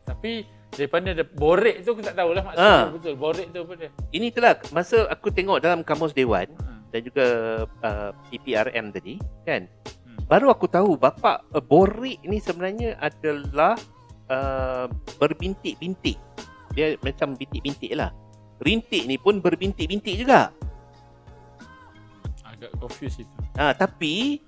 [0.07, 0.31] Tapi
[0.71, 2.87] daripada ada borek tu aku tak tahulah maksud Ah.
[2.87, 3.13] dia betul.
[3.15, 3.89] Borek tu apa dia?
[4.09, 6.71] Ini itulah masa aku tengok dalam kamus dewan Ha.
[6.95, 7.25] dan juga
[7.83, 9.67] uh, PPRM tadi, kan?
[10.07, 10.17] Hmm.
[10.25, 13.75] Baru aku tahu bapak uh, borek ni sebenarnya adalah
[14.31, 14.87] uh,
[15.19, 16.15] berbintik-bintik.
[16.71, 18.13] Dia macam bintik-bintik lah.
[18.57, 20.53] Rintik ni pun berbintik-bintik juga.
[22.41, 23.33] Agak confused itu.
[23.57, 24.41] Ha, tapi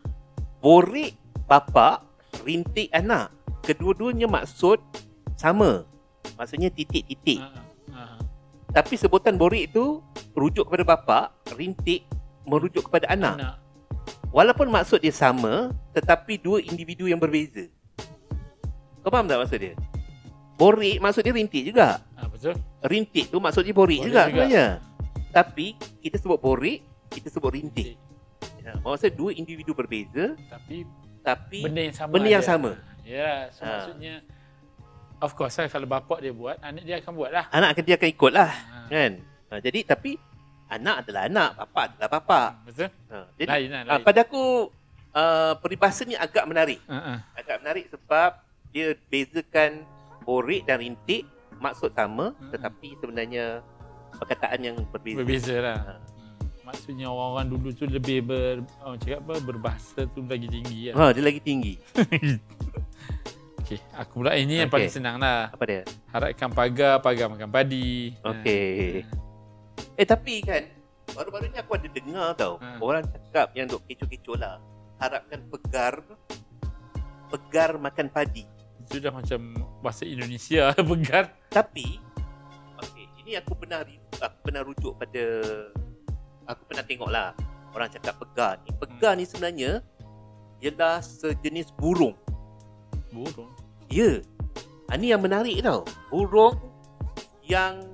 [0.59, 1.15] borek
[1.47, 2.03] bapa,
[2.43, 3.31] rintik anak.
[3.63, 4.79] Kedua-duanya maksud
[5.35, 5.83] sama.
[6.35, 7.39] Maksudnya titik-titik.
[7.39, 7.59] Ha.
[7.95, 8.01] Ha.
[8.75, 10.03] Tapi sebutan borek tu
[10.35, 11.19] rujuk kepada bapa,
[11.55, 12.05] rintik
[12.47, 13.35] merujuk kepada anak.
[13.39, 13.55] Anak.
[14.29, 17.65] Walaupun maksud dia sama, tetapi dua individu yang berbeza.
[19.01, 19.73] Kau faham tak maksud dia?
[20.59, 22.03] Borek maksud dia rintik juga.
[22.19, 22.53] Ha, betul.
[22.83, 24.29] Rintik tu maksud dia borek Borek juga, juga.
[24.29, 24.65] sebenarnya.
[25.29, 25.65] Tapi
[26.03, 27.95] kita sebut borek, kita sebut rintik.
[28.59, 30.83] Ya, maksudnya dua individu berbeza Tapi
[31.19, 32.11] tapi benda yang sama.
[32.11, 32.51] benda yang ada.
[32.51, 32.71] sama.
[33.01, 33.69] Ya, so Ha.
[33.73, 34.13] maksudnya
[35.17, 37.45] of course lah kalau bapak dia buat, anak dia akan buat lah.
[37.49, 38.77] anak dia akan ikut lah Ha.
[38.87, 39.11] kan
[39.47, 40.15] ha, jadi tapi
[40.67, 42.87] anak adalah anak bapa adalah bapa Betul?
[43.07, 44.03] ha, jadi Lain lah, ha, lain.
[44.03, 44.43] pada aku
[45.11, 47.25] uh, peribahasa ni agak menarik ha.
[47.33, 48.31] agak menarik sebab
[48.69, 49.81] dia bezakan
[50.21, 51.25] borek dan rintik
[51.57, 52.49] maksud sama Hmm.
[52.49, 53.45] tetapi sebenarnya
[54.11, 55.77] perkataan yang berbeza, Berbeza lah.
[55.79, 55.93] Ha.
[56.69, 60.95] Maksudnya orang-orang dulu tu lebih ber, orang cakap apa, berbahasa tu lagi tinggi lah.
[60.99, 61.73] ha, dia lagi tinggi
[63.59, 65.49] Okey, aku pula ini yang paling senang lah.
[65.49, 68.13] apa dia Harapkan pagar, pagar makan padi.
[68.19, 69.01] Okey.
[69.01, 69.17] Ha.
[69.95, 70.61] eh tapi kan
[71.09, 72.77] baru-baru ni aku ada dengar tau Ha.
[72.77, 74.61] orang cakap yang duk kecoh-kecoh lah
[74.95, 76.05] harapkan pegar
[77.27, 78.45] pegar makan padi
[78.79, 81.33] Itu dah macam bahasa Indonesia pegar.
[81.47, 81.97] Tapi
[82.79, 83.81] okey, ini aku pernah
[84.15, 85.25] aku pernah rujuk pada
[86.49, 87.29] aku pernah tengok lah
[87.77, 88.69] orang cakap pegar ni.
[88.73, 89.85] Pegar ni sebenarnya
[90.59, 92.17] ialah sejenis burung.
[93.13, 93.53] Burung.
[93.87, 94.25] Ya.
[94.89, 95.85] Ha, ni yang menarik tau.
[96.09, 96.57] Burung
[97.45, 97.85] yang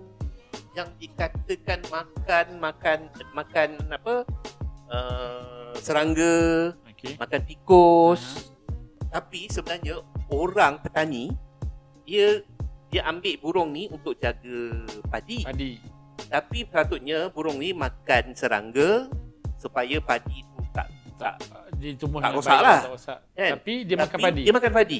[0.75, 2.99] yang dikatakan makan makan
[3.35, 4.23] makan apa?
[4.85, 7.19] Uh, serangga, Okey.
[7.19, 8.51] makan tikus.
[9.11, 9.99] Tapi sebenarnya
[10.31, 11.31] orang petani
[12.07, 12.43] dia
[12.91, 15.43] dia ambil burung ni untuk jaga padi.
[15.43, 15.94] Padi.
[16.29, 19.07] Tapi patutnya burung ni makan serangga
[19.55, 21.35] supaya padi tu tak tak
[21.79, 22.79] Dia tumbuh Tak rosak lah.
[22.83, 23.19] Tak rosak.
[23.35, 23.51] Kan?
[23.59, 24.41] Tapi dia makan tapi padi.
[24.43, 24.99] Dia makan padi.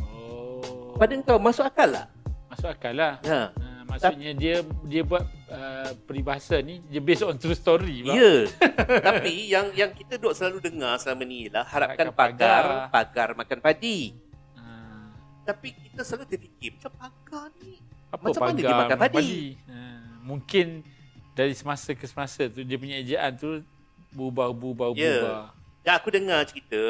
[0.00, 0.96] Oh.
[0.96, 2.06] Pada kau masuk akal tak?
[2.48, 3.14] Masuk akal lah.
[3.24, 3.38] Ha.
[3.52, 8.04] Ha, maksudnya dia dia buat uh, peribahasa ni dia based on true story.
[8.08, 8.48] Ya.
[9.08, 12.88] tapi yang yang kita duk selalu dengar selama ni lah harapkan Harapkan pagar, pagar.
[12.92, 13.98] pagar makan padi.
[14.56, 14.64] Ha.
[15.44, 17.80] Tapi kita selalu terfikir macam pagar ni.
[18.06, 19.28] Apa Macam mana pagar dia makan makan padi?
[19.68, 19.76] Ha.
[20.26, 20.82] Mungkin
[21.32, 23.62] dari semasa ke semasa tu dia punya ejaan tu
[24.10, 25.06] berubah berubah Ya.
[25.14, 25.42] berubah.
[25.80, 26.82] Dan aku dengar cerita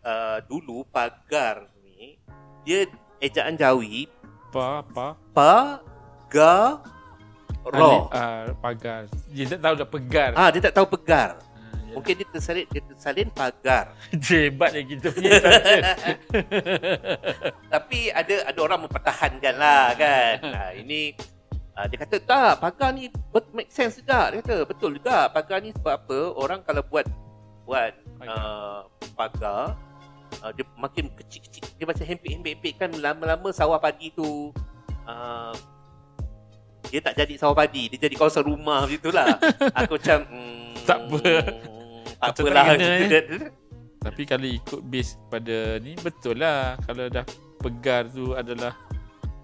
[0.00, 2.14] uh, dulu pagar ni
[2.62, 2.86] dia
[3.18, 4.06] ejaan Jawi
[4.46, 5.06] Apa apa?
[5.34, 6.78] pagar
[7.64, 8.06] ro.
[8.08, 9.10] Uh, pagar.
[9.26, 10.30] Dia tak tahu dah pegar.
[10.34, 11.28] Ah dia tak tahu pegar.
[11.34, 11.42] Ha,
[11.90, 11.94] ya.
[11.96, 13.90] Mungkin dia tersalin dia tersalin pagar.
[14.30, 15.32] Hebat yang kita punya.
[17.74, 20.34] Tapi ada ada orang mempertahankan lah kan.
[20.44, 21.16] Ha, ini
[21.76, 24.30] uh, dia kata tak pagar ni bet, make sense juga.
[24.32, 27.06] Dia kata betul juga pagar ni sebab apa orang kalau buat
[27.64, 27.92] buat
[28.24, 28.86] uh,
[29.18, 29.74] pagar
[30.42, 31.62] uh, dia makin kecil-kecil.
[31.78, 34.50] Dia macam hempit-hempit kan lama-lama sawah padi tu
[35.06, 35.54] uh,
[36.92, 39.26] dia tak jadi sawah padi, dia jadi kawasan rumah macam itulah.
[39.82, 41.22] Aku macam hmm, Tak apa.
[42.22, 42.64] Apalah.
[42.78, 43.50] tak eh.
[44.04, 47.24] Tapi kalau ikut base pada ni betul lah kalau dah
[47.58, 48.76] pegar tu adalah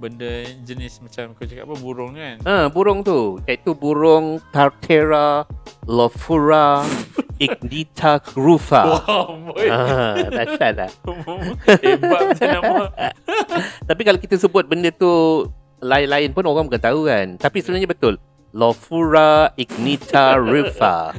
[0.01, 2.37] benda jenis macam kau cakap apa burung kan.
[2.49, 3.37] Ha, burung tu.
[3.45, 5.45] Iaitu burung Tartera
[5.85, 6.81] lofura
[7.45, 9.05] ignita rufa.
[9.05, 9.69] Wow, boy.
[9.69, 10.91] Ah, dahsyat lah.
[11.85, 12.85] Hebat macam nama.
[13.89, 15.45] Tapi kalau kita sebut benda tu
[15.85, 17.37] lain-lain pun orang bukan tahu kan.
[17.37, 18.17] Tapi sebenarnya betul.
[18.57, 21.15] Lofura ignita rufa.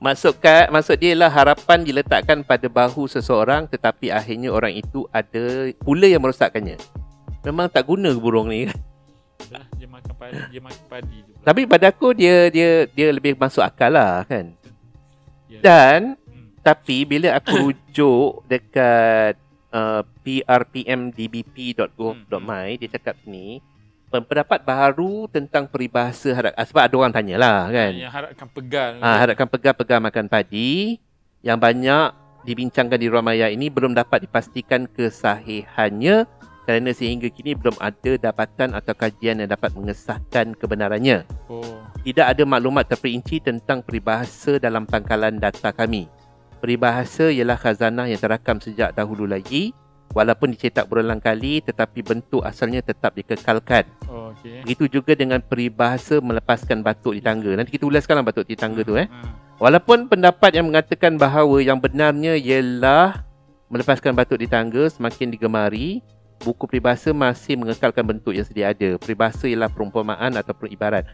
[0.00, 5.72] Maksud, ka, maksud dia lah harapan diletakkan pada bahu seseorang tetapi akhirnya orang itu ada
[5.80, 6.76] pula yang merosakkannya.
[7.44, 8.68] Memang tak guna burung ni.
[9.52, 11.36] Dah, dia makan padi, dia makan padi tu.
[11.44, 14.56] Tapi pada aku dia dia dia lebih masuk akal lah kan.
[15.48, 15.60] Ya.
[15.60, 16.56] Dan Hmm.
[16.64, 19.36] tapi bila aku rujuk dekat
[19.70, 23.60] uh, prpmdbp.gov.my dia cakap ni
[24.22, 27.90] pendapat baru tentang peribahasa harap, ah, sebab ada orang tanyalah kan.
[27.90, 28.90] Yang harapkan pegar.
[29.02, 31.02] Ah, harapkan pegar-pegar makan padi
[31.42, 32.14] yang banyak
[32.46, 36.28] dibincangkan di Ramaya ini belum dapat dipastikan kesahihannya
[36.64, 41.28] kerana sehingga kini belum ada dapatan atau kajian yang dapat mengesahkan kebenarannya.
[41.50, 41.82] Oh.
[42.04, 46.08] Tidak ada maklumat terperinci tentang peribahasa dalam pangkalan data kami.
[46.64, 49.76] Peribahasa ialah khazanah yang terakam sejak dahulu lagi
[50.12, 53.88] walaupun dicetak berulang kali tetapi bentuk asalnya tetap dikekalkan.
[54.10, 54.66] Oh, okey.
[54.66, 57.54] Begitu juga dengan peribahasa melepaskan batuk di tangga.
[57.56, 59.08] Nanti kita ulaskanlah batuk di tangga tu eh.
[59.08, 59.56] Ha.
[59.62, 63.22] Walaupun pendapat yang mengatakan bahawa yang benarnya ialah
[63.70, 66.02] melepaskan batuk di tangga semakin digemari,
[66.42, 68.98] buku peribahasa masih mengekalkan bentuk yang sedia ada.
[68.98, 71.06] Peribahasa ialah perumpamaan ataupun ibarat.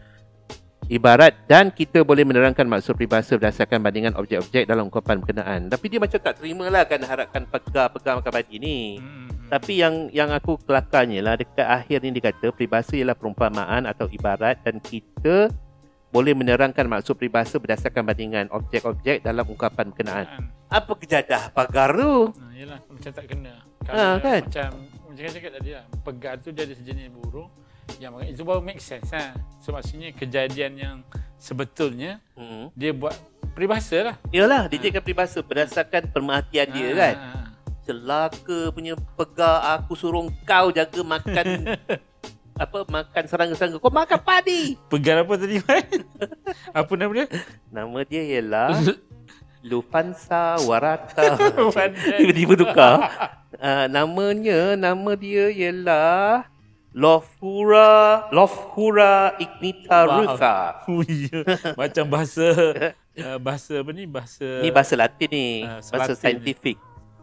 [0.91, 5.71] Ibarat dan kita boleh menerangkan maksud peribahasa berdasarkan bandingan objek-objek dalam ungkapan berkenaan.
[5.71, 8.99] Tapi dia macam tak terima lah kan harapkan pegar-pegar makan padi ni.
[8.99, 13.15] Hmm, hmm, Tapi yang yang aku kelakarnya lah dekat akhir ni dia kata peribahasa ialah
[13.15, 15.47] perumpamaan atau ibarat dan kita
[16.11, 20.27] boleh menerangkan maksud peribahasa berdasarkan bandingan objek-objek dalam ungkapan berkenaan.
[20.27, 20.75] hmm.
[20.75, 22.35] Apa kejadah pagar tu?
[22.35, 23.63] Ha, yelah, macam tak kena.
[23.87, 24.43] Ha, kan?
[24.43, 24.69] Macam,
[25.07, 27.47] macam saya cakap tadi lah, pegar tu dia ada sejenis burung
[27.97, 29.33] yang itu baru make sense lah.
[29.59, 30.97] So maksudnya kejadian yang
[31.35, 32.69] sebetulnya Hmm.
[32.73, 33.13] dia buat
[33.53, 34.15] peribahasa lah.
[34.29, 37.15] Yalah, dia cakap peribahasa berdasarkan perhatian dia Ha, kan.
[37.15, 37.41] ha, ha.
[37.81, 41.45] Celaka punya pegar aku suruh kau jaga makan
[42.63, 43.81] apa makan serangga-serangga.
[43.81, 44.77] Kau makan padi.
[44.93, 45.57] Pegar apa tadi?
[45.57, 45.85] Wan?
[46.79, 47.25] apa nama dia?
[47.73, 48.69] Nama dia ialah
[49.61, 51.37] Lufansa Warata.
[52.17, 52.97] Tiba-tiba tukar.
[53.61, 56.49] Uh, namanya, nama dia ialah
[56.91, 60.03] Lofura Lofura Ignita.
[60.05, 60.55] Rufa.
[60.91, 61.39] Oh, ya.
[61.79, 62.45] Macam bahasa
[63.15, 64.03] uh, bahasa apa ni?
[64.03, 66.75] Bahasa Ni bahasa Latin ni, Ah, bahasa saintifik.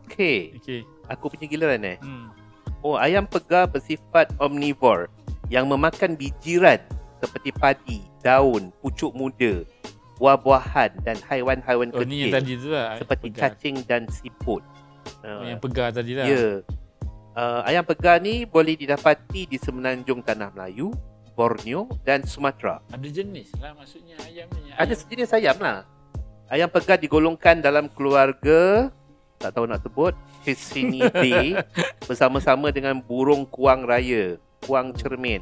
[0.09, 0.81] Okey, Okey.
[1.04, 2.00] aku punya giliran eh.
[2.00, 2.33] Hmm.
[2.81, 5.12] Oh, ayam pegar bersifat omnivore
[5.48, 6.81] yang memakan bijiran
[7.18, 9.66] seperti padi, daun, pucuk muda,
[10.16, 12.96] buah-buahan dan haiwan-haiwan Oh ni yang kecil tadi tu lah.
[12.96, 13.40] seperti pegar.
[13.52, 14.62] cacing dan siput.
[15.20, 16.24] Uh, yang pegar tadi lah.
[16.24, 16.62] Ya.
[17.38, 20.90] Uh, ayam pegar ni boleh didapati di semenanjung tanah Melayu,
[21.38, 22.83] Borneo dan Sumatera.
[22.90, 24.74] Ada jenis lah maksudnya ayam ni.
[24.74, 25.87] Ada sejenis ayam lah.
[26.51, 28.90] Ayam pegar digolongkan dalam keluarga
[29.38, 31.62] tak tahu nak sebut Hesinidae
[32.11, 34.35] bersama-sama dengan burung kuang raya,
[34.66, 35.38] kuang cermin,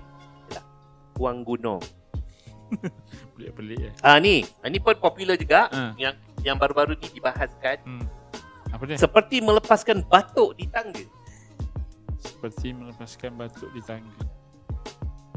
[1.17, 1.81] kuang gunung.
[3.41, 3.93] Pelik-pelik eh.
[4.05, 5.97] Ah ni, ah, ni pun popular juga Ha.
[5.97, 6.13] yang
[6.45, 8.05] yang baru-baru ni dibahaskan Hmm.
[8.69, 9.01] Apa dia?
[9.01, 11.01] seperti melepaskan batuk di tangga.
[12.27, 14.19] Seperti melepaskan batuk di tangga.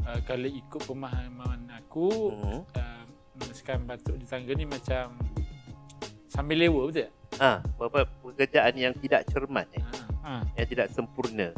[0.02, 2.60] Uh, kalau ikut pemahaman aku, Hmm.
[2.66, 3.02] uh,
[3.36, 5.14] melepaskan batuk di tangga ni macam
[6.26, 7.10] sambil lewa betul tak?
[7.38, 9.92] Ah, beberapa pekerjaan yang tidak cermat eh, Ha.
[10.20, 10.32] Ha.
[10.54, 11.48] yang tidak sempurna.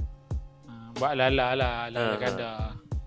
[0.65, 0.73] Ha.
[0.95, 2.21] Buat lala lah, lala Ha.
[2.21, 2.57] kadar.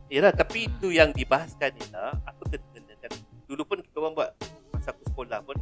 [0.05, 3.11] Yalah, tapi itu yang dibahaskan ni lah, apa kena kan.
[3.45, 4.29] Dulu pun kita orang buat
[4.69, 5.57] masa aku sekolah pun,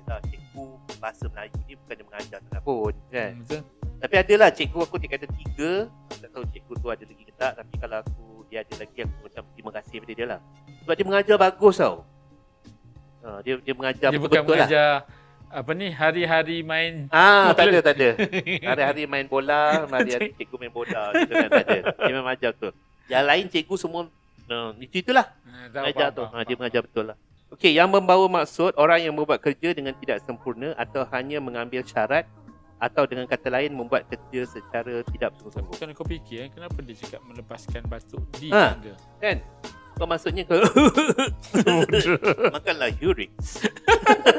[0.00, 0.64] yalah, cikgu
[0.96, 3.32] bahasa Melayu ni bukannya mengajar sangat pun, kan.
[3.32, 3.62] Hmm, betul.
[4.02, 7.52] Tapi adalah cikgu aku tingkatan tiga, aku tak tahu cikgu tu ada lagi ke tak,
[7.54, 10.40] tapi kalau aku dia ada lagi, aku macam terima kasih pada dia lah.
[10.82, 11.96] Sebab dia mengajar bagus tau.
[13.22, 14.66] Ha, dia dia mengajar Dia bukan betul-betul lah.
[14.66, 14.90] mengajar
[15.52, 18.10] apa ni hari-hari main Ah, tak ada, tak ada.
[18.74, 21.14] Hari-hari main bola, hari-hari cikgu main bola.
[21.14, 21.78] Gitu kan, tak ada.
[21.94, 22.72] Dia memang ajar betul.
[23.06, 24.00] Yang lain cikgu semua,
[24.50, 25.30] no, itu itulah.
[25.46, 26.24] Ha, tahu, Mengajar faham, tu.
[26.26, 27.16] Ha, dia mengajar betul lah.
[27.54, 32.26] Okey, yang membawa maksud orang yang membuat kerja dengan tidak sempurna atau hanya mengambil syarat
[32.82, 35.70] atau dengan kata lain membuat kerja secara tidak sungguh-sungguh.
[35.78, 38.74] Bukan kau fikir eh, kenapa dia cakap melepaskan batuk di Ha.
[38.74, 38.94] tangga?
[39.22, 39.38] Kan?
[39.94, 40.58] Kau maksudnya kau
[42.58, 43.62] makanlah urix.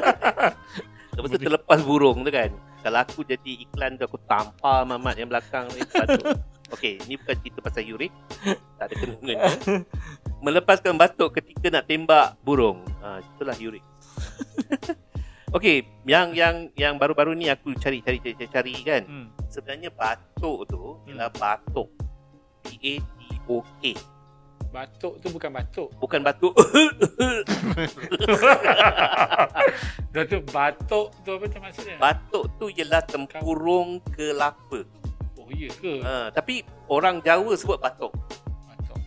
[1.16, 2.52] Lepas tu terlepas burung tu kan.
[2.84, 6.36] Kalau aku jadi iklan tu aku tampar mamat yang belakang ni satu.
[6.76, 8.12] Okey, ni bukan cerita pasal urix.
[8.76, 9.48] Tak ada kena-mengena.
[10.44, 12.84] melepaskan batuk ketika nak tembak burung.
[13.00, 13.84] Ha, itulah Urix.
[15.54, 19.02] Okey, yang yang yang baru-baru ni aku cari cari cari, cari, cari kan.
[19.06, 19.26] Hmm.
[19.46, 21.94] Sebenarnya batuk tu ialah batuk.
[22.66, 23.94] B A T O K.
[24.74, 25.94] Batuk tu bukan batuk.
[26.02, 26.58] Bukan batuk.
[30.10, 31.96] Dah tu batuk tu apa tu maksudnya?
[32.02, 34.82] batuk tu ialah tempurung kelapa.
[35.38, 36.02] oh ya ke?
[36.02, 38.10] Ha, tapi orang Jawa sebut batuk
[38.66, 38.98] Batuk.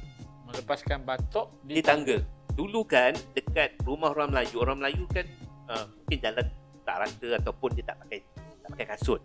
[0.48, 2.24] Melepaskan batuk di tangga.
[2.56, 5.28] Dulu kan dekat rumah orang Melayu, orang Melayu kan
[5.68, 6.46] uh, mungkin jalan
[6.82, 9.22] tak rata ataupun dia tak pakai tak pakai kasut.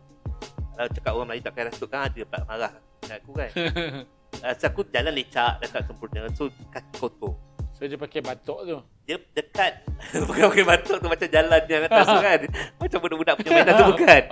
[0.73, 3.51] Kalau cakap orang Melayu tak pakai kasut kan ada pula marah kat aku kan.
[4.45, 7.35] uh, so aku jalan lecak dekat sempurna so kaki kotor.
[7.73, 8.77] So dia pakai batuk tu.
[9.03, 9.73] Dia dekat
[10.29, 12.39] bukan pakai batuk tu macam jalan yang atas tu kan.
[12.79, 14.23] Macam budak-budak punya mainan tu bukan.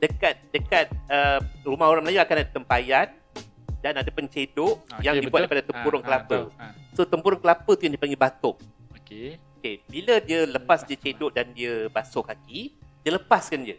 [0.00, 3.06] Dekat dekat uh, rumah orang Melayu akan ada tempayan
[3.80, 5.48] dan ada pencedok Ah, yang dibuat betul.
[5.48, 6.28] daripada tempurung kelapa.
[6.28, 6.46] tahu.
[6.56, 8.56] Ah, So tempurung kelapa tu yang dipanggil batuk.
[8.94, 9.36] Okey.
[9.60, 12.72] Okay, bila dia lepas dia cedok dan dia basuh kaki,
[13.04, 13.76] dia lepaskan je.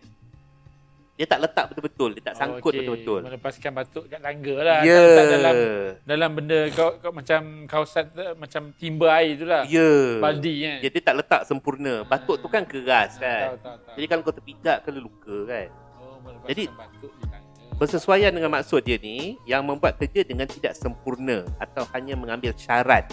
[1.17, 2.80] Dia tak letak betul-betul, dia tak sangkut Oh, okey.
[2.82, 3.20] betul-betul.
[3.26, 4.80] Melepaskan batuk kat tangga lah.
[4.82, 4.94] Ya.
[4.94, 5.56] Tak letak dalam
[6.02, 8.06] dalam benda kau, kau macam kawasan
[8.38, 9.65] macam timba air tu lah.
[9.65, 10.17] Ya.
[10.17, 10.78] Baldi kan.
[10.82, 11.94] Ya, dia tak letak sempurna.
[12.06, 13.46] Batuk tu kan keras Tahu, kan.
[13.58, 13.94] tahu, tahu.
[13.98, 15.67] Jadi kalau kau terpijak kena luka kan.
[15.98, 17.50] oh, jadi- batuk di tangga.
[17.74, 23.10] Bersesuaian dengan maksud dia ni yang membuat kerja dengan tidak sempurna atau hanya mengambil syarat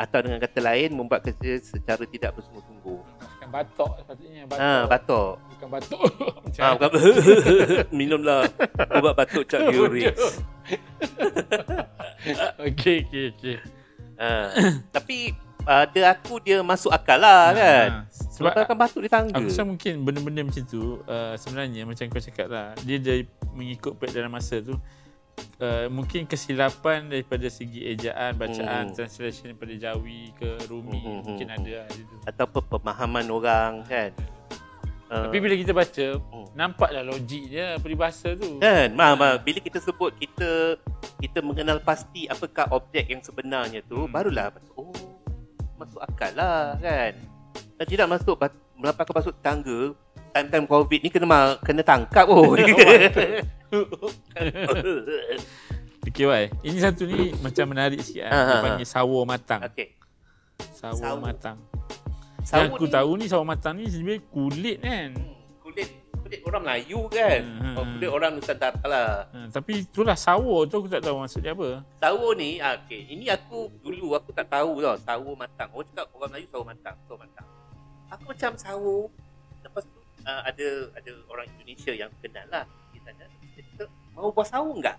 [0.00, 3.00] atau dengan kata lain membuat kerja secara tidak bersungguh-sungguh.
[3.04, 4.42] Melepaskan batuk sepatutnya.
[4.48, 4.64] Batuk.
[4.64, 5.32] Ha, batuk.
[5.52, 6.00] Bukan batuk.
[6.44, 6.90] macam Ha, bukan
[8.00, 8.40] minumlah
[8.96, 10.16] ubat batuk Cak Urix.
[12.64, 13.56] Okey, okey, okey.
[14.16, 14.52] Ha.
[14.88, 17.88] Tapi pada aku dia masuk akal lah kan.
[17.92, 18.08] Ha,
[18.40, 19.36] Sebab sebab kan batuk di tangga.
[19.36, 24.00] Aku rasa mungkin benda-benda macam tu uh, sebenarnya macam kau cakap lah dia dari mengikut
[24.08, 24.80] dalam masa tu
[25.60, 28.94] uh, mungkin kesilapan daripada segi ejaan, bacaan, Hmm.
[28.96, 31.88] translation daripada Jawi ke Rumi Hmm, hmm, mungkin hmm, ada lah.
[32.28, 34.10] Atau pemahaman orang kan.
[35.10, 36.46] Uh, Tapi bila kita baca Hmm.
[36.54, 38.62] nampaklah logik dia peribahasa tu.
[38.62, 40.78] Kan, ma, ma, bila kita sebut kita
[41.18, 44.12] kita mengenal pasti apakah objek yang sebenarnya tu, Hmm.
[44.12, 44.94] barulah oh
[45.76, 47.18] masuk akal lah kan.
[47.74, 48.36] Dan tidak masuk
[48.80, 49.80] melepaskan masuk tangga
[50.30, 52.54] time-time covid ni kena ma- kena tangkap oh.
[56.00, 56.48] Okey wai.
[56.60, 58.32] Ini satu ni macam menarik sikit ah.
[58.32, 59.60] Dia panggil sawo matang.
[59.62, 59.88] Okey.
[60.72, 61.20] Sawo, Sawo.
[61.20, 61.56] matang.
[62.40, 65.10] Sawo Yang aku ni- tahu ni sawo matang ni sebenarnya kulit kan.
[65.12, 65.28] Hmm,
[65.60, 67.40] kulit kulit orang Melayu kan.
[67.44, 67.92] Hmm, Oh, hmm.
[67.94, 69.10] kulit orang Nusantara lah.
[69.28, 71.84] Ha, tapi itulah sawo tu aku tak tahu maksud dia apa.
[71.96, 73.04] Sawo ni, ah, okay.
[73.06, 74.96] ini aku dulu aku tak tahu tau.
[74.98, 75.68] Sawo matang.
[75.70, 76.96] Orang cakap orang Melayu sawo matang.
[77.04, 77.46] Sawo matang.
[78.08, 78.96] Aku macam sawo.
[80.20, 82.64] Uh, ada ada orang Indonesia yang kenal lah.
[82.92, 84.96] Dia tanya, dia kata, mau buah sawo enggak?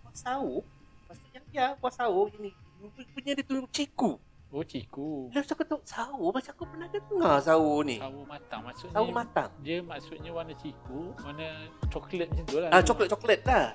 [0.00, 0.40] Buah?
[0.40, 2.32] Lepas tu, ya, buah sawo.
[2.32, 2.50] Ini
[3.12, 4.16] punya dia tu ciku.
[4.54, 5.34] Oh ciku.
[5.34, 6.30] Lepas tu aku tahu sawo.
[6.30, 7.98] Macam aku pernah dengar sawo ni.
[7.98, 8.94] Sawo matang maksudnya.
[8.94, 9.50] Sawo matang.
[9.66, 11.48] Dia maksudnya warna ciku, warna
[11.90, 12.70] coklat macam tu lah.
[12.70, 13.66] Ah, coklat-coklat lah.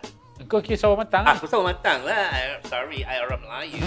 [0.47, 2.31] Kau kira sawo matang Ah, aku sawo matang lah.
[2.31, 3.83] I- Sorry, I orang Melayu.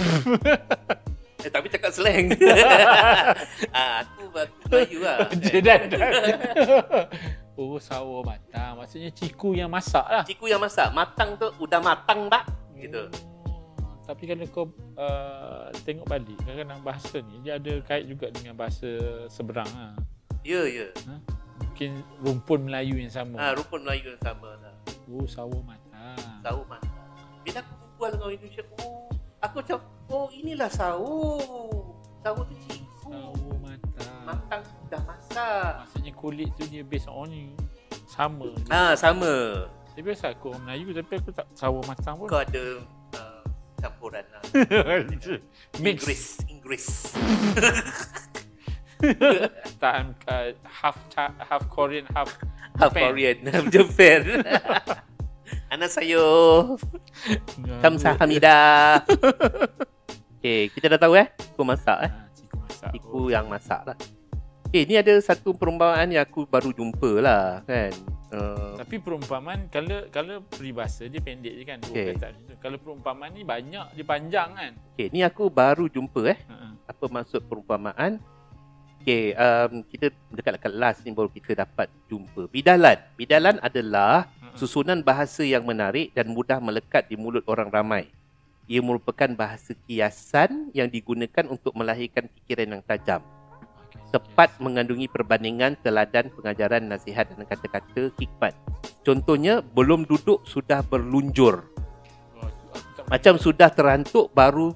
[1.43, 2.29] eh, tapi cakap slang.
[3.73, 4.22] ah, aku
[4.69, 5.17] Melayu lah.
[5.67, 5.79] Dah.
[7.53, 8.81] Oh, sawo matang.
[8.81, 10.25] Maksudnya ciku yang masak lah.
[10.25, 12.49] Ciku yang masak, matang tu udah matang tak?
[12.73, 13.05] Gitu.
[13.45, 14.65] Oh, tapi kalau kau
[14.97, 18.89] uh, tengok balik, kadang-kadang bahasa ni dia ada kait juga dengan bahasa
[19.29, 19.93] seberang lah.
[20.41, 20.89] Ya, ya.
[21.61, 23.37] Mungkin rumpun Melayu yang sama.
[23.37, 24.73] Ah, rupun Melayu yang sama lah.
[25.13, 26.17] Oh, sawo matang.
[26.41, 26.89] Sawo matang.
[27.45, 29.07] Bila aku berbual dengan orang Indonesia, oh,
[29.45, 29.77] aku macam,
[30.09, 31.37] oh inilah sawo.
[32.25, 33.13] Sawo tu ciku.
[33.13, 33.49] Sawo
[34.23, 34.61] matang.
[34.63, 35.71] Matang dah masak.
[35.85, 37.53] Maksudnya kulit tu dia based on ni
[38.09, 38.49] sama.
[38.71, 39.67] Ah, sama.
[39.93, 42.27] Dia biasa aku orang Melayu tapi aku tak sawo matang pun.
[42.31, 42.63] Kau ada
[43.19, 43.41] uh,
[43.77, 44.43] campuran lah.
[45.83, 45.99] Mix.
[46.01, 46.23] Inggris.
[46.49, 46.85] Inggris.
[49.83, 52.31] Tak I'm, uh, half half Korean, half
[52.79, 53.03] Half Japan.
[53.13, 53.37] Korean.
[53.69, 54.21] Japan.
[55.73, 56.25] Anak saya.
[57.81, 58.57] Kamsahamnida.
[60.37, 61.27] okay, kita dah tahu eh.
[61.37, 62.11] Ciku masak eh.
[62.63, 62.89] Masak.
[62.95, 63.97] Ciku yang masak lah.
[64.73, 67.93] Okay, ni ada satu perumpamaan yang aku baru jumpa lah kan.
[68.33, 72.57] Uh, Tapi perumpamaan kalau kalau peribahasa dia pendek je kan dua tu.
[72.57, 74.71] Kalau perumpamaan ni banyak dia panjang kan.
[74.97, 76.39] okay, ni aku baru jumpa eh.
[76.49, 76.73] Ha.
[76.89, 78.17] Apa maksud perumpamaan.
[79.03, 82.49] Okay, um, kita dekat-dekat last ni baru kita dapat jumpa.
[82.49, 82.97] Bidalan.
[83.13, 84.57] Bidalan adalah Ha.
[84.57, 88.09] susunan bahasa yang menarik dan mudah melekat di mulut orang ramai.
[88.63, 93.19] Ia merupakan bahasa kiasan yang digunakan untuk melahirkan fikiran yang tajam.
[94.09, 98.53] Tepat mengandungi perbandingan, teladan, pengajaran, nasihat dan kata-kata hikmat.
[99.03, 101.65] Contohnya, belum duduk sudah berlunjur.
[103.09, 104.71] Macam sudah terantuk baru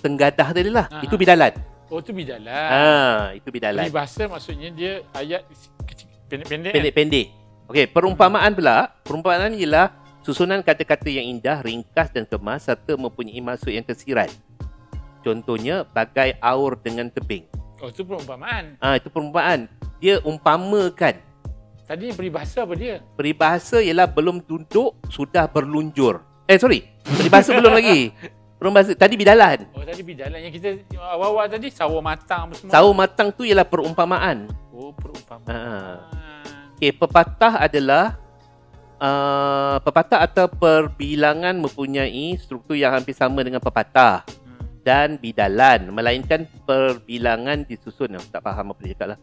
[0.00, 0.88] tenggadah tadi lah.
[0.88, 1.52] Ah, Itu bidalan.
[1.90, 2.48] Oh tu bidalan.
[2.70, 3.82] Ah, itu bidalan.
[3.82, 5.42] Peribahasa maksudnya dia ayat
[5.84, 6.70] kecil pendek-pendek.
[6.70, 6.76] kan?
[6.78, 7.26] Pendek-pendek.
[7.66, 9.90] Okey, perumpamaan pula, perumpamaan ialah
[10.24, 14.32] susunan kata-kata yang indah, ringkas dan kemas serta mempunyai maksud yang tersirat.
[15.20, 17.44] Contohnya bagai aur dengan tebing.
[17.80, 18.76] Oh tu perumpamaan.
[18.80, 19.68] Ah, itu perumpamaan.
[20.00, 21.16] Dia umpamakan.
[21.84, 23.02] Tadi peribahasa apa dia?
[23.18, 26.22] Peribahasa ialah belum duduk sudah berlunjur.
[26.46, 28.14] Eh sorry, peribahasa belum lagi.
[28.60, 29.64] Peribahasa tadi bidalan.
[29.72, 32.72] Oh tadi bidalan yang kita awal-awal tadi sawo matang apa semua.
[32.76, 34.52] Sawo matang tu ialah perumpamaan.
[34.68, 35.48] Oh perumpamaan.
[35.48, 35.98] Ah.
[36.76, 38.20] Okey, pepatah adalah
[39.00, 44.56] uh, pepatah atau perbilangan mempunyai struktur yang hampir sama dengan pepatah Hmm.
[44.84, 48.16] dan bidalan melainkan perbilangan disusun.
[48.16, 49.18] Aku tak faham apa dia cakap lah.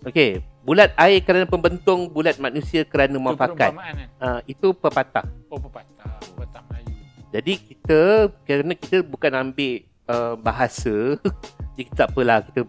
[0.00, 3.68] Okey, bulat air kerana pembentung, bulat manusia kerana Itu muafakat.
[3.68, 4.08] perumpamaan kan?
[4.16, 5.26] Uh, itu pepatah.
[5.52, 6.08] Oh pepatah.
[6.24, 6.96] Pepatah Melayu.
[7.28, 8.00] Jadi kita
[8.48, 9.72] kerana kita bukan ambil
[10.08, 11.20] uh, bahasa,
[11.76, 12.60] jadi kita tak apalah kita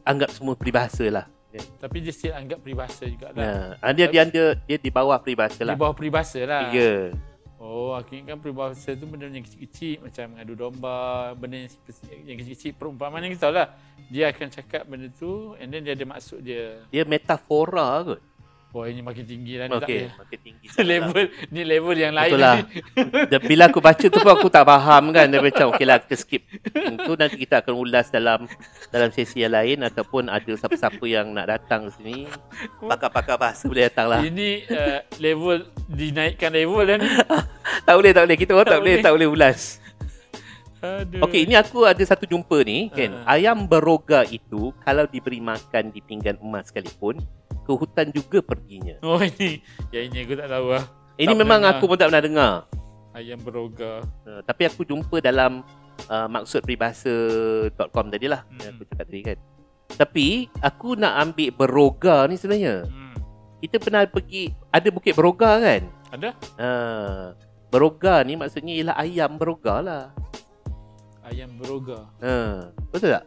[0.00, 1.26] anggap semua peribahasa lah.
[1.60, 3.76] Tapi dia still anggap peribahasa jugalah.
[3.78, 5.76] Nah, dia dia dia dia di bawah peribahasa Di lah.
[5.78, 6.74] bawah peribahasa lah.
[6.74, 7.14] Ya.
[7.64, 11.70] Oh, aku ingatkan peribahasa tu benda yang kecil-kecil macam mengadu domba, benda yang,
[12.28, 13.68] yang kecil-kecil perumpamaan yang kita tahu lah.
[14.12, 16.84] Dia akan cakap benda tu and then dia ada maksud dia.
[16.92, 18.20] Dia metafora kot.
[18.74, 20.10] Wah, ini makin tinggi lah ni tak boleh.
[20.18, 20.66] makin tinggi.
[20.90, 22.56] level ni level yang lain Betul lah.
[23.30, 25.30] Dan bila aku baca tu pun aku tak faham kan.
[25.30, 26.42] Dia macam okey lah kita skip.
[26.74, 28.50] Itu nanti kita akan ulas dalam
[28.90, 32.26] dalam sesi yang lain ataupun ada siapa-siapa yang nak datang sini.
[32.82, 34.20] Pakar-pakar bahasa boleh datang lah.
[34.26, 37.08] Ini uh, level dinaikkan level dah ni.
[37.86, 38.36] Tak boleh, tak boleh.
[38.40, 39.04] Kita orang tak Tak boleh, boleh.
[39.06, 39.60] tak boleh ulas.
[40.84, 41.24] Aduh.
[41.24, 43.24] Okey, ini aku ada satu jumpa ni kan.
[43.24, 43.38] Ah.
[43.38, 47.24] Ayam beroga itu kalau diberi makan di pinggan emas sekalipun,
[47.64, 49.00] ke hutan juga perginya.
[49.00, 49.64] Oh ini.
[49.90, 50.84] Ya ini aku tak tahu lah.
[51.16, 52.52] Ini Tak memang pernah aku pun tak pernah dengar.
[53.14, 54.02] Ayam beroga.
[54.26, 55.62] Uh, tapi aku jumpa dalam
[56.06, 58.58] uh, maksud peribahasa.com tadi lah Hmm.
[58.60, 59.38] yang aku cakap tadi kan.
[59.94, 60.26] Tapi
[60.58, 62.84] aku nak ambil beroga ni sebenarnya.
[62.84, 63.14] Hmm.
[63.62, 65.82] Kita pernah pergi ada Bukit Beroga kan?
[66.10, 66.30] Ada?
[66.58, 67.24] Uh,
[67.70, 70.04] beroga ni maksudnya ialah ayam beroga lah.
[71.24, 72.04] Ayam beroga.
[72.20, 73.24] Uh, betul tak?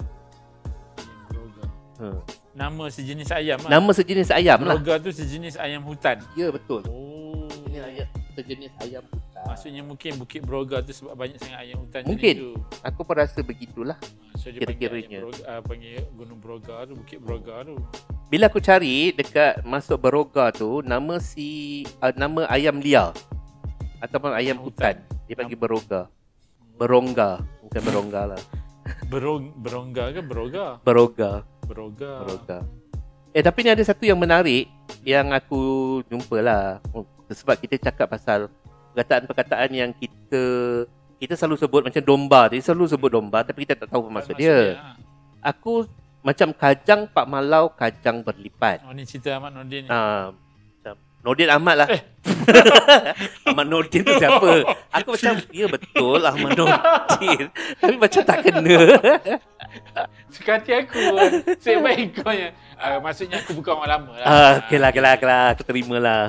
[0.99, 1.63] Ayam beroga.
[1.97, 2.19] Uh.
[2.57, 3.69] Nama sejenis ayam lah.
[3.69, 4.81] Nama sejenis ayam lah.
[4.81, 6.17] Beroga tu sejenis ayam hutan.
[6.33, 6.81] Ya betul.
[6.89, 7.45] Oh.
[7.69, 9.43] Ini ayam sejenis ayam hutan.
[9.45, 12.35] Maksudnya mungkin Bukit Beroga tu sebab banyak sangat ayam hutan Mungkin.
[12.35, 12.51] tu.
[12.81, 13.93] Aku pun rasa begitulah.
[14.41, 15.05] So dia Kira-kiranya.
[15.05, 17.75] panggil, ayam Beroga, uh, panggil Gunung Beroga tu, Bukit Beroga tu.
[18.27, 23.13] Bila aku cari dekat masuk Beroga tu nama si uh, nama ayam liar
[24.01, 24.97] ataupun ayam hutan.
[25.29, 26.09] Dia panggil Beroga.
[26.77, 28.41] Berongga, bukan berongga lah.
[29.09, 30.77] Berong, berongga ke Beroga?
[30.85, 32.23] Beroga, Beroga.
[32.23, 32.57] Beroga.
[33.35, 34.71] Eh tapi ni ada satu yang menarik
[35.03, 35.59] yang aku
[36.07, 36.79] jumpa lah.
[37.27, 38.47] Sebab kita cakap pasal
[38.95, 40.43] perkataan-perkataan yang kita
[41.19, 42.47] kita selalu sebut macam domba.
[42.49, 44.79] Dia selalu sebut domba tapi kita tak tahu apa maksud dia.
[45.43, 45.85] Aku
[46.25, 48.81] macam kajang Pak Malau kajang berlipat.
[48.87, 49.89] Oh ni cerita Ahmad Nordin ni.
[51.27, 51.89] Ah, Nordin Ahmad lah.
[53.51, 54.63] Ahmad Nordin tu siapa?
[54.95, 57.51] Aku macam, ya betul Ahmad Nordin.
[57.83, 58.79] Tapi macam tak kena.
[60.31, 60.95] Suka hati aku.
[61.59, 62.55] Saya baik kau yang.
[62.79, 64.23] Uh, maksudnya aku bukan orang lama lah.
[64.23, 65.45] ah, okay lah, okay lah, okay lah.
[65.51, 66.23] Aku terima lah.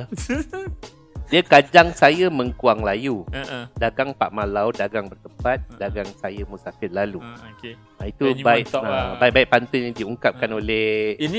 [1.31, 3.23] Dia kajang saya mengkuang layu.
[3.31, 3.71] Uh-uh.
[3.79, 5.63] Dagang Pak Malau, dagang bertempat.
[5.79, 7.23] Dagang saya musafir lalu.
[7.23, 7.79] Uh, okay.
[8.03, 9.07] Ah, itu Ini baik, ah, lah.
[9.23, 10.59] baik-baik pantun yang diungkapkan Ah.
[10.59, 11.15] oleh...
[11.23, 11.39] Ini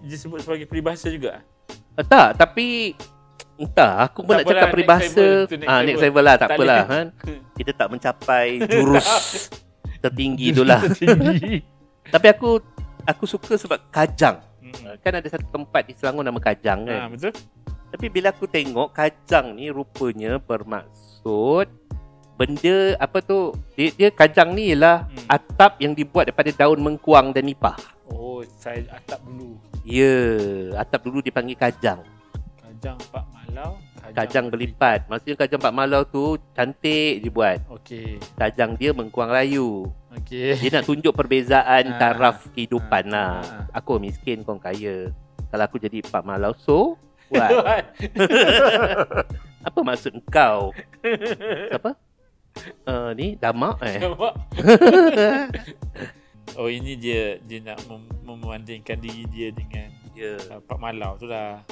[0.00, 1.44] disebut sebagai peribahasa juga?
[1.94, 2.94] Ah, tak, tapi...
[3.56, 5.04] Entah, aku pun Tak nak cakap next peribahasa.
[5.20, 6.22] level, itu next Ah, next level.
[6.22, 6.82] lah, tak, Tak apalah.
[6.86, 7.06] Kan?
[7.52, 9.08] kita tak mencapai jurus
[10.02, 10.80] tertinggi itulah.
[12.14, 12.56] Tapi aku
[13.04, 14.40] aku suka sebab kajang.
[14.58, 14.96] Hmm.
[14.98, 16.98] Kan ada satu tempat di Selangor nama Kajang kan.
[16.98, 17.36] Ah, betul?
[17.90, 21.68] Tapi bila aku tengok kajang ni rupanya bermaksud
[22.32, 25.26] benda apa tu dia, dia kajang ni ialah Hmm.
[25.28, 27.76] atap yang dibuat daripada daun mengkuang dan nipah.
[28.14, 29.56] Oh, saya atap dulu.
[29.86, 30.16] Ya,
[30.76, 32.02] atap dulu dipanggil kajang.
[32.60, 33.78] Kajang Pak Malau.
[34.10, 35.06] Kajang berlipat.
[35.06, 37.62] Maksudnya kajang Pak Malau tu cantik dibuat.
[37.70, 38.18] Okey.
[38.34, 39.86] Kajang dia mengkuang layu.
[40.18, 40.58] Okey.
[40.58, 43.68] Dia nak tunjuk perbezaan Ah, taraf kehidupan ah, lah.
[43.70, 43.78] ah.
[43.78, 45.14] Aku miskin, kau kaya.
[45.50, 46.98] Kalau aku jadi Pak Malau, so
[47.30, 47.50] what?
[49.66, 50.72] Apa maksud engkau?
[51.70, 51.94] Siapa?
[52.82, 54.02] Uh, ni Damak eh.
[54.02, 54.34] Nampak?
[56.56, 60.36] Oh ini dia dia nak mem- membandingkan diri dia dengan Ya.
[60.52, 61.62] uh, Pak Malau tu lah.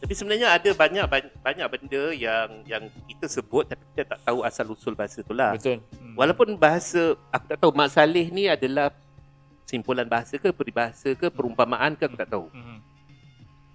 [0.00, 4.46] Tapi sebenarnya ada banyak ban- banyak benda yang yang kita sebut tapi kita tak tahu
[4.46, 5.56] asal usul bahasa tu lah.
[5.58, 5.82] Betul.
[5.98, 6.14] Hmm.
[6.14, 8.94] Walaupun bahasa aku tak tahu Mak Saleh ni adalah
[9.66, 12.46] simpulan bahasa ke peribahasa ke perumpamaan ke aku tak tahu.
[12.48, 12.78] Hmm.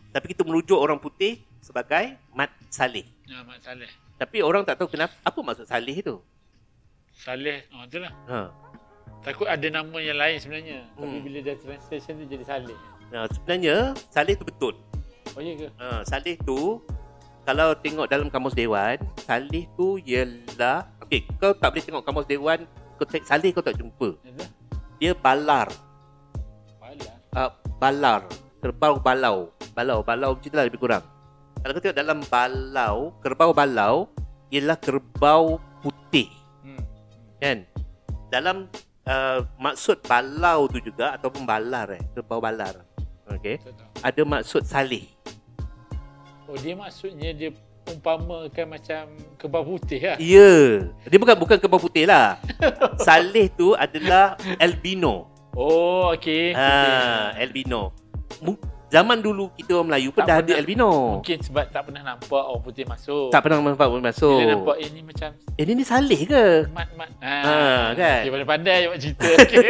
[0.10, 3.04] Tapi kita merujuk orang putih sebagai Mat Saleh.
[3.28, 3.92] Ya, Mak Saleh.
[4.16, 6.24] Tapi orang tak tahu kenapa apa maksud Saleh tu.
[7.16, 7.68] Saleh.
[7.72, 8.12] Oh, tu lah.
[8.28, 8.40] Ha.
[9.22, 10.80] Takut ada nama yang lain sebenarnya.
[10.98, 11.24] Tapi Hmm.
[11.24, 12.78] bila dah translation tu jadi Saleh.
[13.14, 13.76] Nah, sebenarnya
[14.10, 14.74] Saleh tu betul.
[15.36, 15.68] Oh ya ke?
[15.78, 16.82] Ha, Saleh tu
[17.46, 22.60] kalau tengok dalam kamus dewan, Saleh tu ialah okey, kau tak boleh tengok kamus dewan,
[22.98, 24.18] kau tengok Saleh kau tak jumpa.
[24.98, 25.70] Dia balar.
[26.82, 27.12] Pala.
[27.36, 28.22] Uh, balar,
[28.64, 29.52] kerbau balau.
[29.76, 31.04] Balau, balau macam itulah lebih kurang.
[31.60, 34.08] Kalau kau tengok dalam balau, kerbau balau
[34.50, 36.30] ialah kerbau putih,
[36.64, 36.82] Hmm.
[37.42, 37.58] kan?
[38.32, 38.72] Dalam
[39.06, 42.84] uh, maksud balau tu juga ataupun balar eh, kerbau balar.
[43.26, 43.58] Okey.
[44.06, 45.10] Ada maksud salih.
[46.46, 47.50] Oh dia maksudnya dia
[47.86, 49.04] umpamakan macam
[49.38, 50.18] kebab putih lah.
[50.22, 50.90] Ya.
[51.10, 52.38] Dia bukan bukan kerbau putih lah.
[53.08, 55.30] salih tu adalah albino.
[55.56, 56.54] Oh okey.
[56.54, 57.96] Ha, albino.
[58.86, 60.92] Zaman dulu kita orang Melayu pun Tak dah ada pernah- albino.
[61.18, 63.28] Mungkin sebab tak pernah nampak orang putih masuk.
[63.30, 64.38] Tak pernah nampak pun masuk.
[64.38, 66.46] Bila nampak ini macam Eh ni, ni salih ke?
[66.70, 67.10] mat-mat.
[67.20, 67.34] Ha,
[67.92, 68.20] kan?
[68.22, 69.26] Okay, pandai-pandai buat cerita.
[69.26, 69.68] Okay.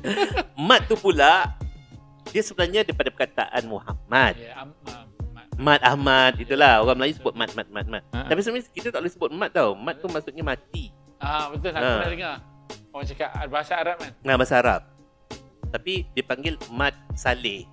[0.68, 1.56] Mat tu pula
[2.26, 4.34] dia sebenarnya daripada perkataan Muhammad.
[4.36, 4.70] ya, am,
[5.32, 5.46] mat.
[5.56, 8.02] Mat Ahmad itulah orang Melayu sebut mat mat mat mat.
[8.12, 8.28] Ha.
[8.28, 9.72] Tapi sebenarnya kita tak boleh sebut mat tau.
[9.72, 10.92] Mat tu maksudnya mati.
[11.16, 11.92] Ah betul aku Ha.
[11.96, 12.36] pernah dengar.
[12.90, 14.12] Orang cakap ah, bahasa Arab kan.
[14.20, 14.80] Nah bahasa Arab.
[15.66, 17.64] Tapi dipanggil mat saleh.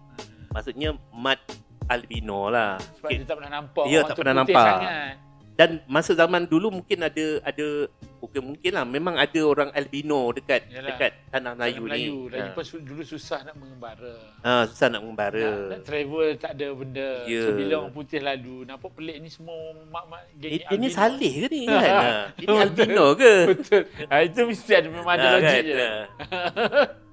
[0.53, 1.41] Maksudnya mat
[1.85, 2.77] albino lah.
[2.95, 3.17] Sebab Okay.
[3.17, 3.83] dia tak pernah nampak.
[3.85, 4.55] Ya, tak pernah nampak.
[4.79, 5.15] Sangat.
[5.53, 7.85] Dan masa zaman dulu mungkin ada ada
[8.17, 10.89] bukan mungkin lah memang ada orang albino dekat Yalah.
[10.89, 12.17] dekat tanah Melayu, Melayu, Melayu.
[12.25, 12.33] ni.
[12.33, 12.55] Lagi Ha.
[12.57, 14.15] pun dulu susah nak mengembara.
[14.41, 15.49] Ha, susah nak Nak, mengembara.
[15.69, 17.09] nak travel tak ada benda.
[17.29, 17.43] Ya.
[17.43, 19.53] So bila orang putih lalu, nampak pelik ni semua
[19.91, 20.89] mak-mak geng Eh, ni albino.
[20.89, 21.85] saleh ke ni kan?
[21.85, 23.33] Ha, dia ni albino ke?
[23.45, 23.81] Betul.
[24.03, 25.63] Ha, itu mesti ada memang ada Ha, logik kan?
[25.63, 25.77] je.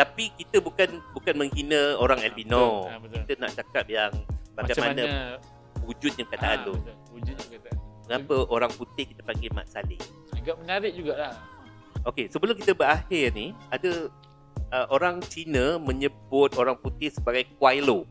[0.00, 2.88] Tapi kita bukan bukan menghina orang albino.
[2.88, 2.88] betul.
[2.88, 3.18] Ha, betul.
[3.20, 4.12] Kita nak cakap yang
[4.56, 5.16] Macam bagaimana mana
[5.84, 6.72] wujudnya perkataan ha, tu.
[6.80, 6.96] betul.
[7.12, 7.70] Wujudnya kata.
[8.08, 10.00] Kenapa orang putih kita panggil mat saleh?
[10.32, 11.36] Agak menarik jugalah.
[12.08, 14.08] Okey, sebelum kita berakhir ni, ada
[14.72, 18.08] uh, orang Cina menyebut orang putih sebagai Kwailo.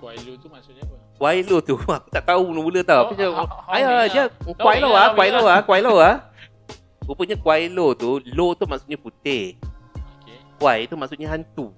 [0.00, 0.96] Kuailu tu maksudnya apa?
[1.20, 3.12] Kwailo tu aku tak tahu mula-mula tau.
[3.12, 6.16] Oh, Ayah ha- dia ha- Kwailo ha- ah, ha- Kwailo ha- ah, Kwailo ah.
[7.04, 9.60] Rupanya Kwailo tu, lo tu maksudnya putih.
[10.56, 11.74] Kwai tu maksudnya hantu.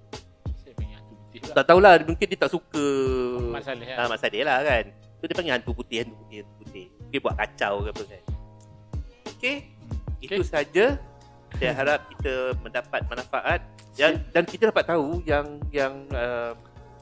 [0.56, 1.54] Saya panggil hantu putih lah.
[1.54, 2.86] Tak tahulah mungkin dia tak suka
[3.50, 4.08] Masalah Ah, lah.
[4.08, 4.84] masalah lah kan.
[5.16, 6.84] So dia panggil hantu putih, hantu putih, hantu putih.
[7.00, 8.22] Mungkin buat kacau ke apa kan.
[9.30, 9.56] Okey.
[10.18, 10.44] Itu Okey.
[10.44, 10.86] saja.
[11.56, 13.60] Saya harap kita mendapat manfaat
[13.94, 16.52] dan dan kita dapat tahu yang yang uh,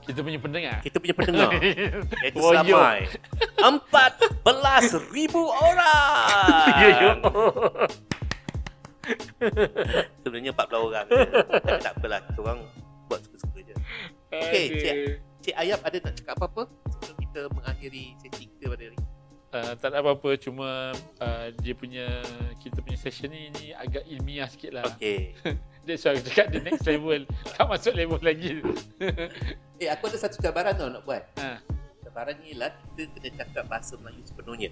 [0.04, 0.78] Kita punya pendengar.
[0.78, 1.48] kita punya pendengar
[2.22, 2.76] iaitu Oh, yo.
[2.76, 3.08] selamai
[3.56, 5.00] 14,000
[5.40, 6.12] orang.
[6.76, 7.10] Ya, ya.
[10.22, 11.07] Sebenarnya 14 orang.
[11.07, 11.20] je.
[11.61, 12.59] Tapi tak apalah, kita orang
[13.07, 13.74] buat suka-suka je.
[14.30, 14.80] Okey, Aduh.
[14.80, 14.94] Cik.
[15.42, 19.09] Cik Ayap ada nak cakap apa-apa sebelum kita mengakhiri sesi kita pada hari ini?
[19.55, 20.90] Uh, tak ada apa-apa cuma
[21.22, 22.11] uh, dia punya
[22.59, 24.84] kita punya session ni ni agak ilmiah sikit lah.
[24.90, 25.30] Okey.
[25.84, 27.22] Dia so aku cakap the next level
[27.55, 28.64] tak masuk level lagi.
[29.76, 31.22] Eh, aku ada satu cabaran tau nak buat.
[31.36, 31.61] ha,
[32.02, 34.70] Cabaran ni ialah kita kena cakap bahasa Melayu sepenuhnya.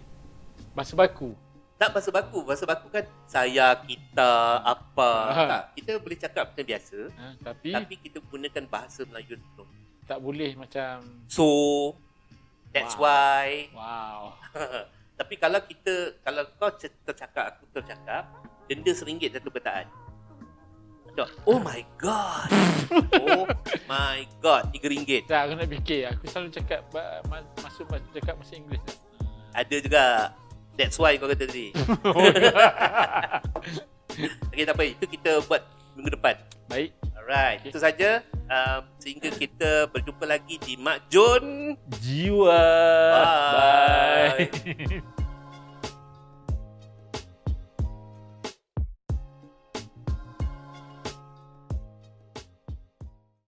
[0.72, 1.37] bahasa baku.
[1.83, 2.39] Tak bahasa baku.
[2.47, 5.11] Bahasa baku kan saya, kita, apa.
[5.26, 5.43] Ha.
[5.51, 5.62] Tak.
[5.74, 6.99] Kita boleh cakap macam biasa.
[7.11, 9.83] Ha, tapi, Tapi kita gunakan bahasa Melayu sepenuhnya.
[10.03, 11.47] tak boleh macam So,
[12.70, 13.03] that's Wow.
[13.03, 13.49] why.
[13.74, 14.20] wow.
[15.18, 18.30] Tapi kalau kita, kalau kau tercakap, aku tercakap,
[18.70, 19.91] denda seringgit satu perkataan.
[21.03, 22.47] Macam, oh my god.
[23.26, 23.45] oh
[23.91, 24.70] my god.
[24.70, 25.26] Tiga ringgit.
[25.26, 26.14] Tak aku nak fikir.
[26.14, 26.80] Aku selalu cakap
[27.59, 28.83] masuk ma- cakap bahasa Inggeris.
[29.51, 30.07] Ada juga.
[30.77, 31.73] That's why kau kata tadi.
[34.53, 34.85] Okay, tak apa.
[34.93, 35.64] Itu kita buat
[35.97, 36.37] minggu depan.
[36.68, 36.93] Baik.
[37.16, 37.64] Alright.
[37.64, 37.70] Okay.
[37.73, 38.20] Itu saja.
[38.53, 41.77] Um, sehingga kita berjumpa lagi di Mak Jun.
[41.97, 42.61] Jiwa.
[43.16, 44.53] Bye.
[44.53, 45.01] Bye.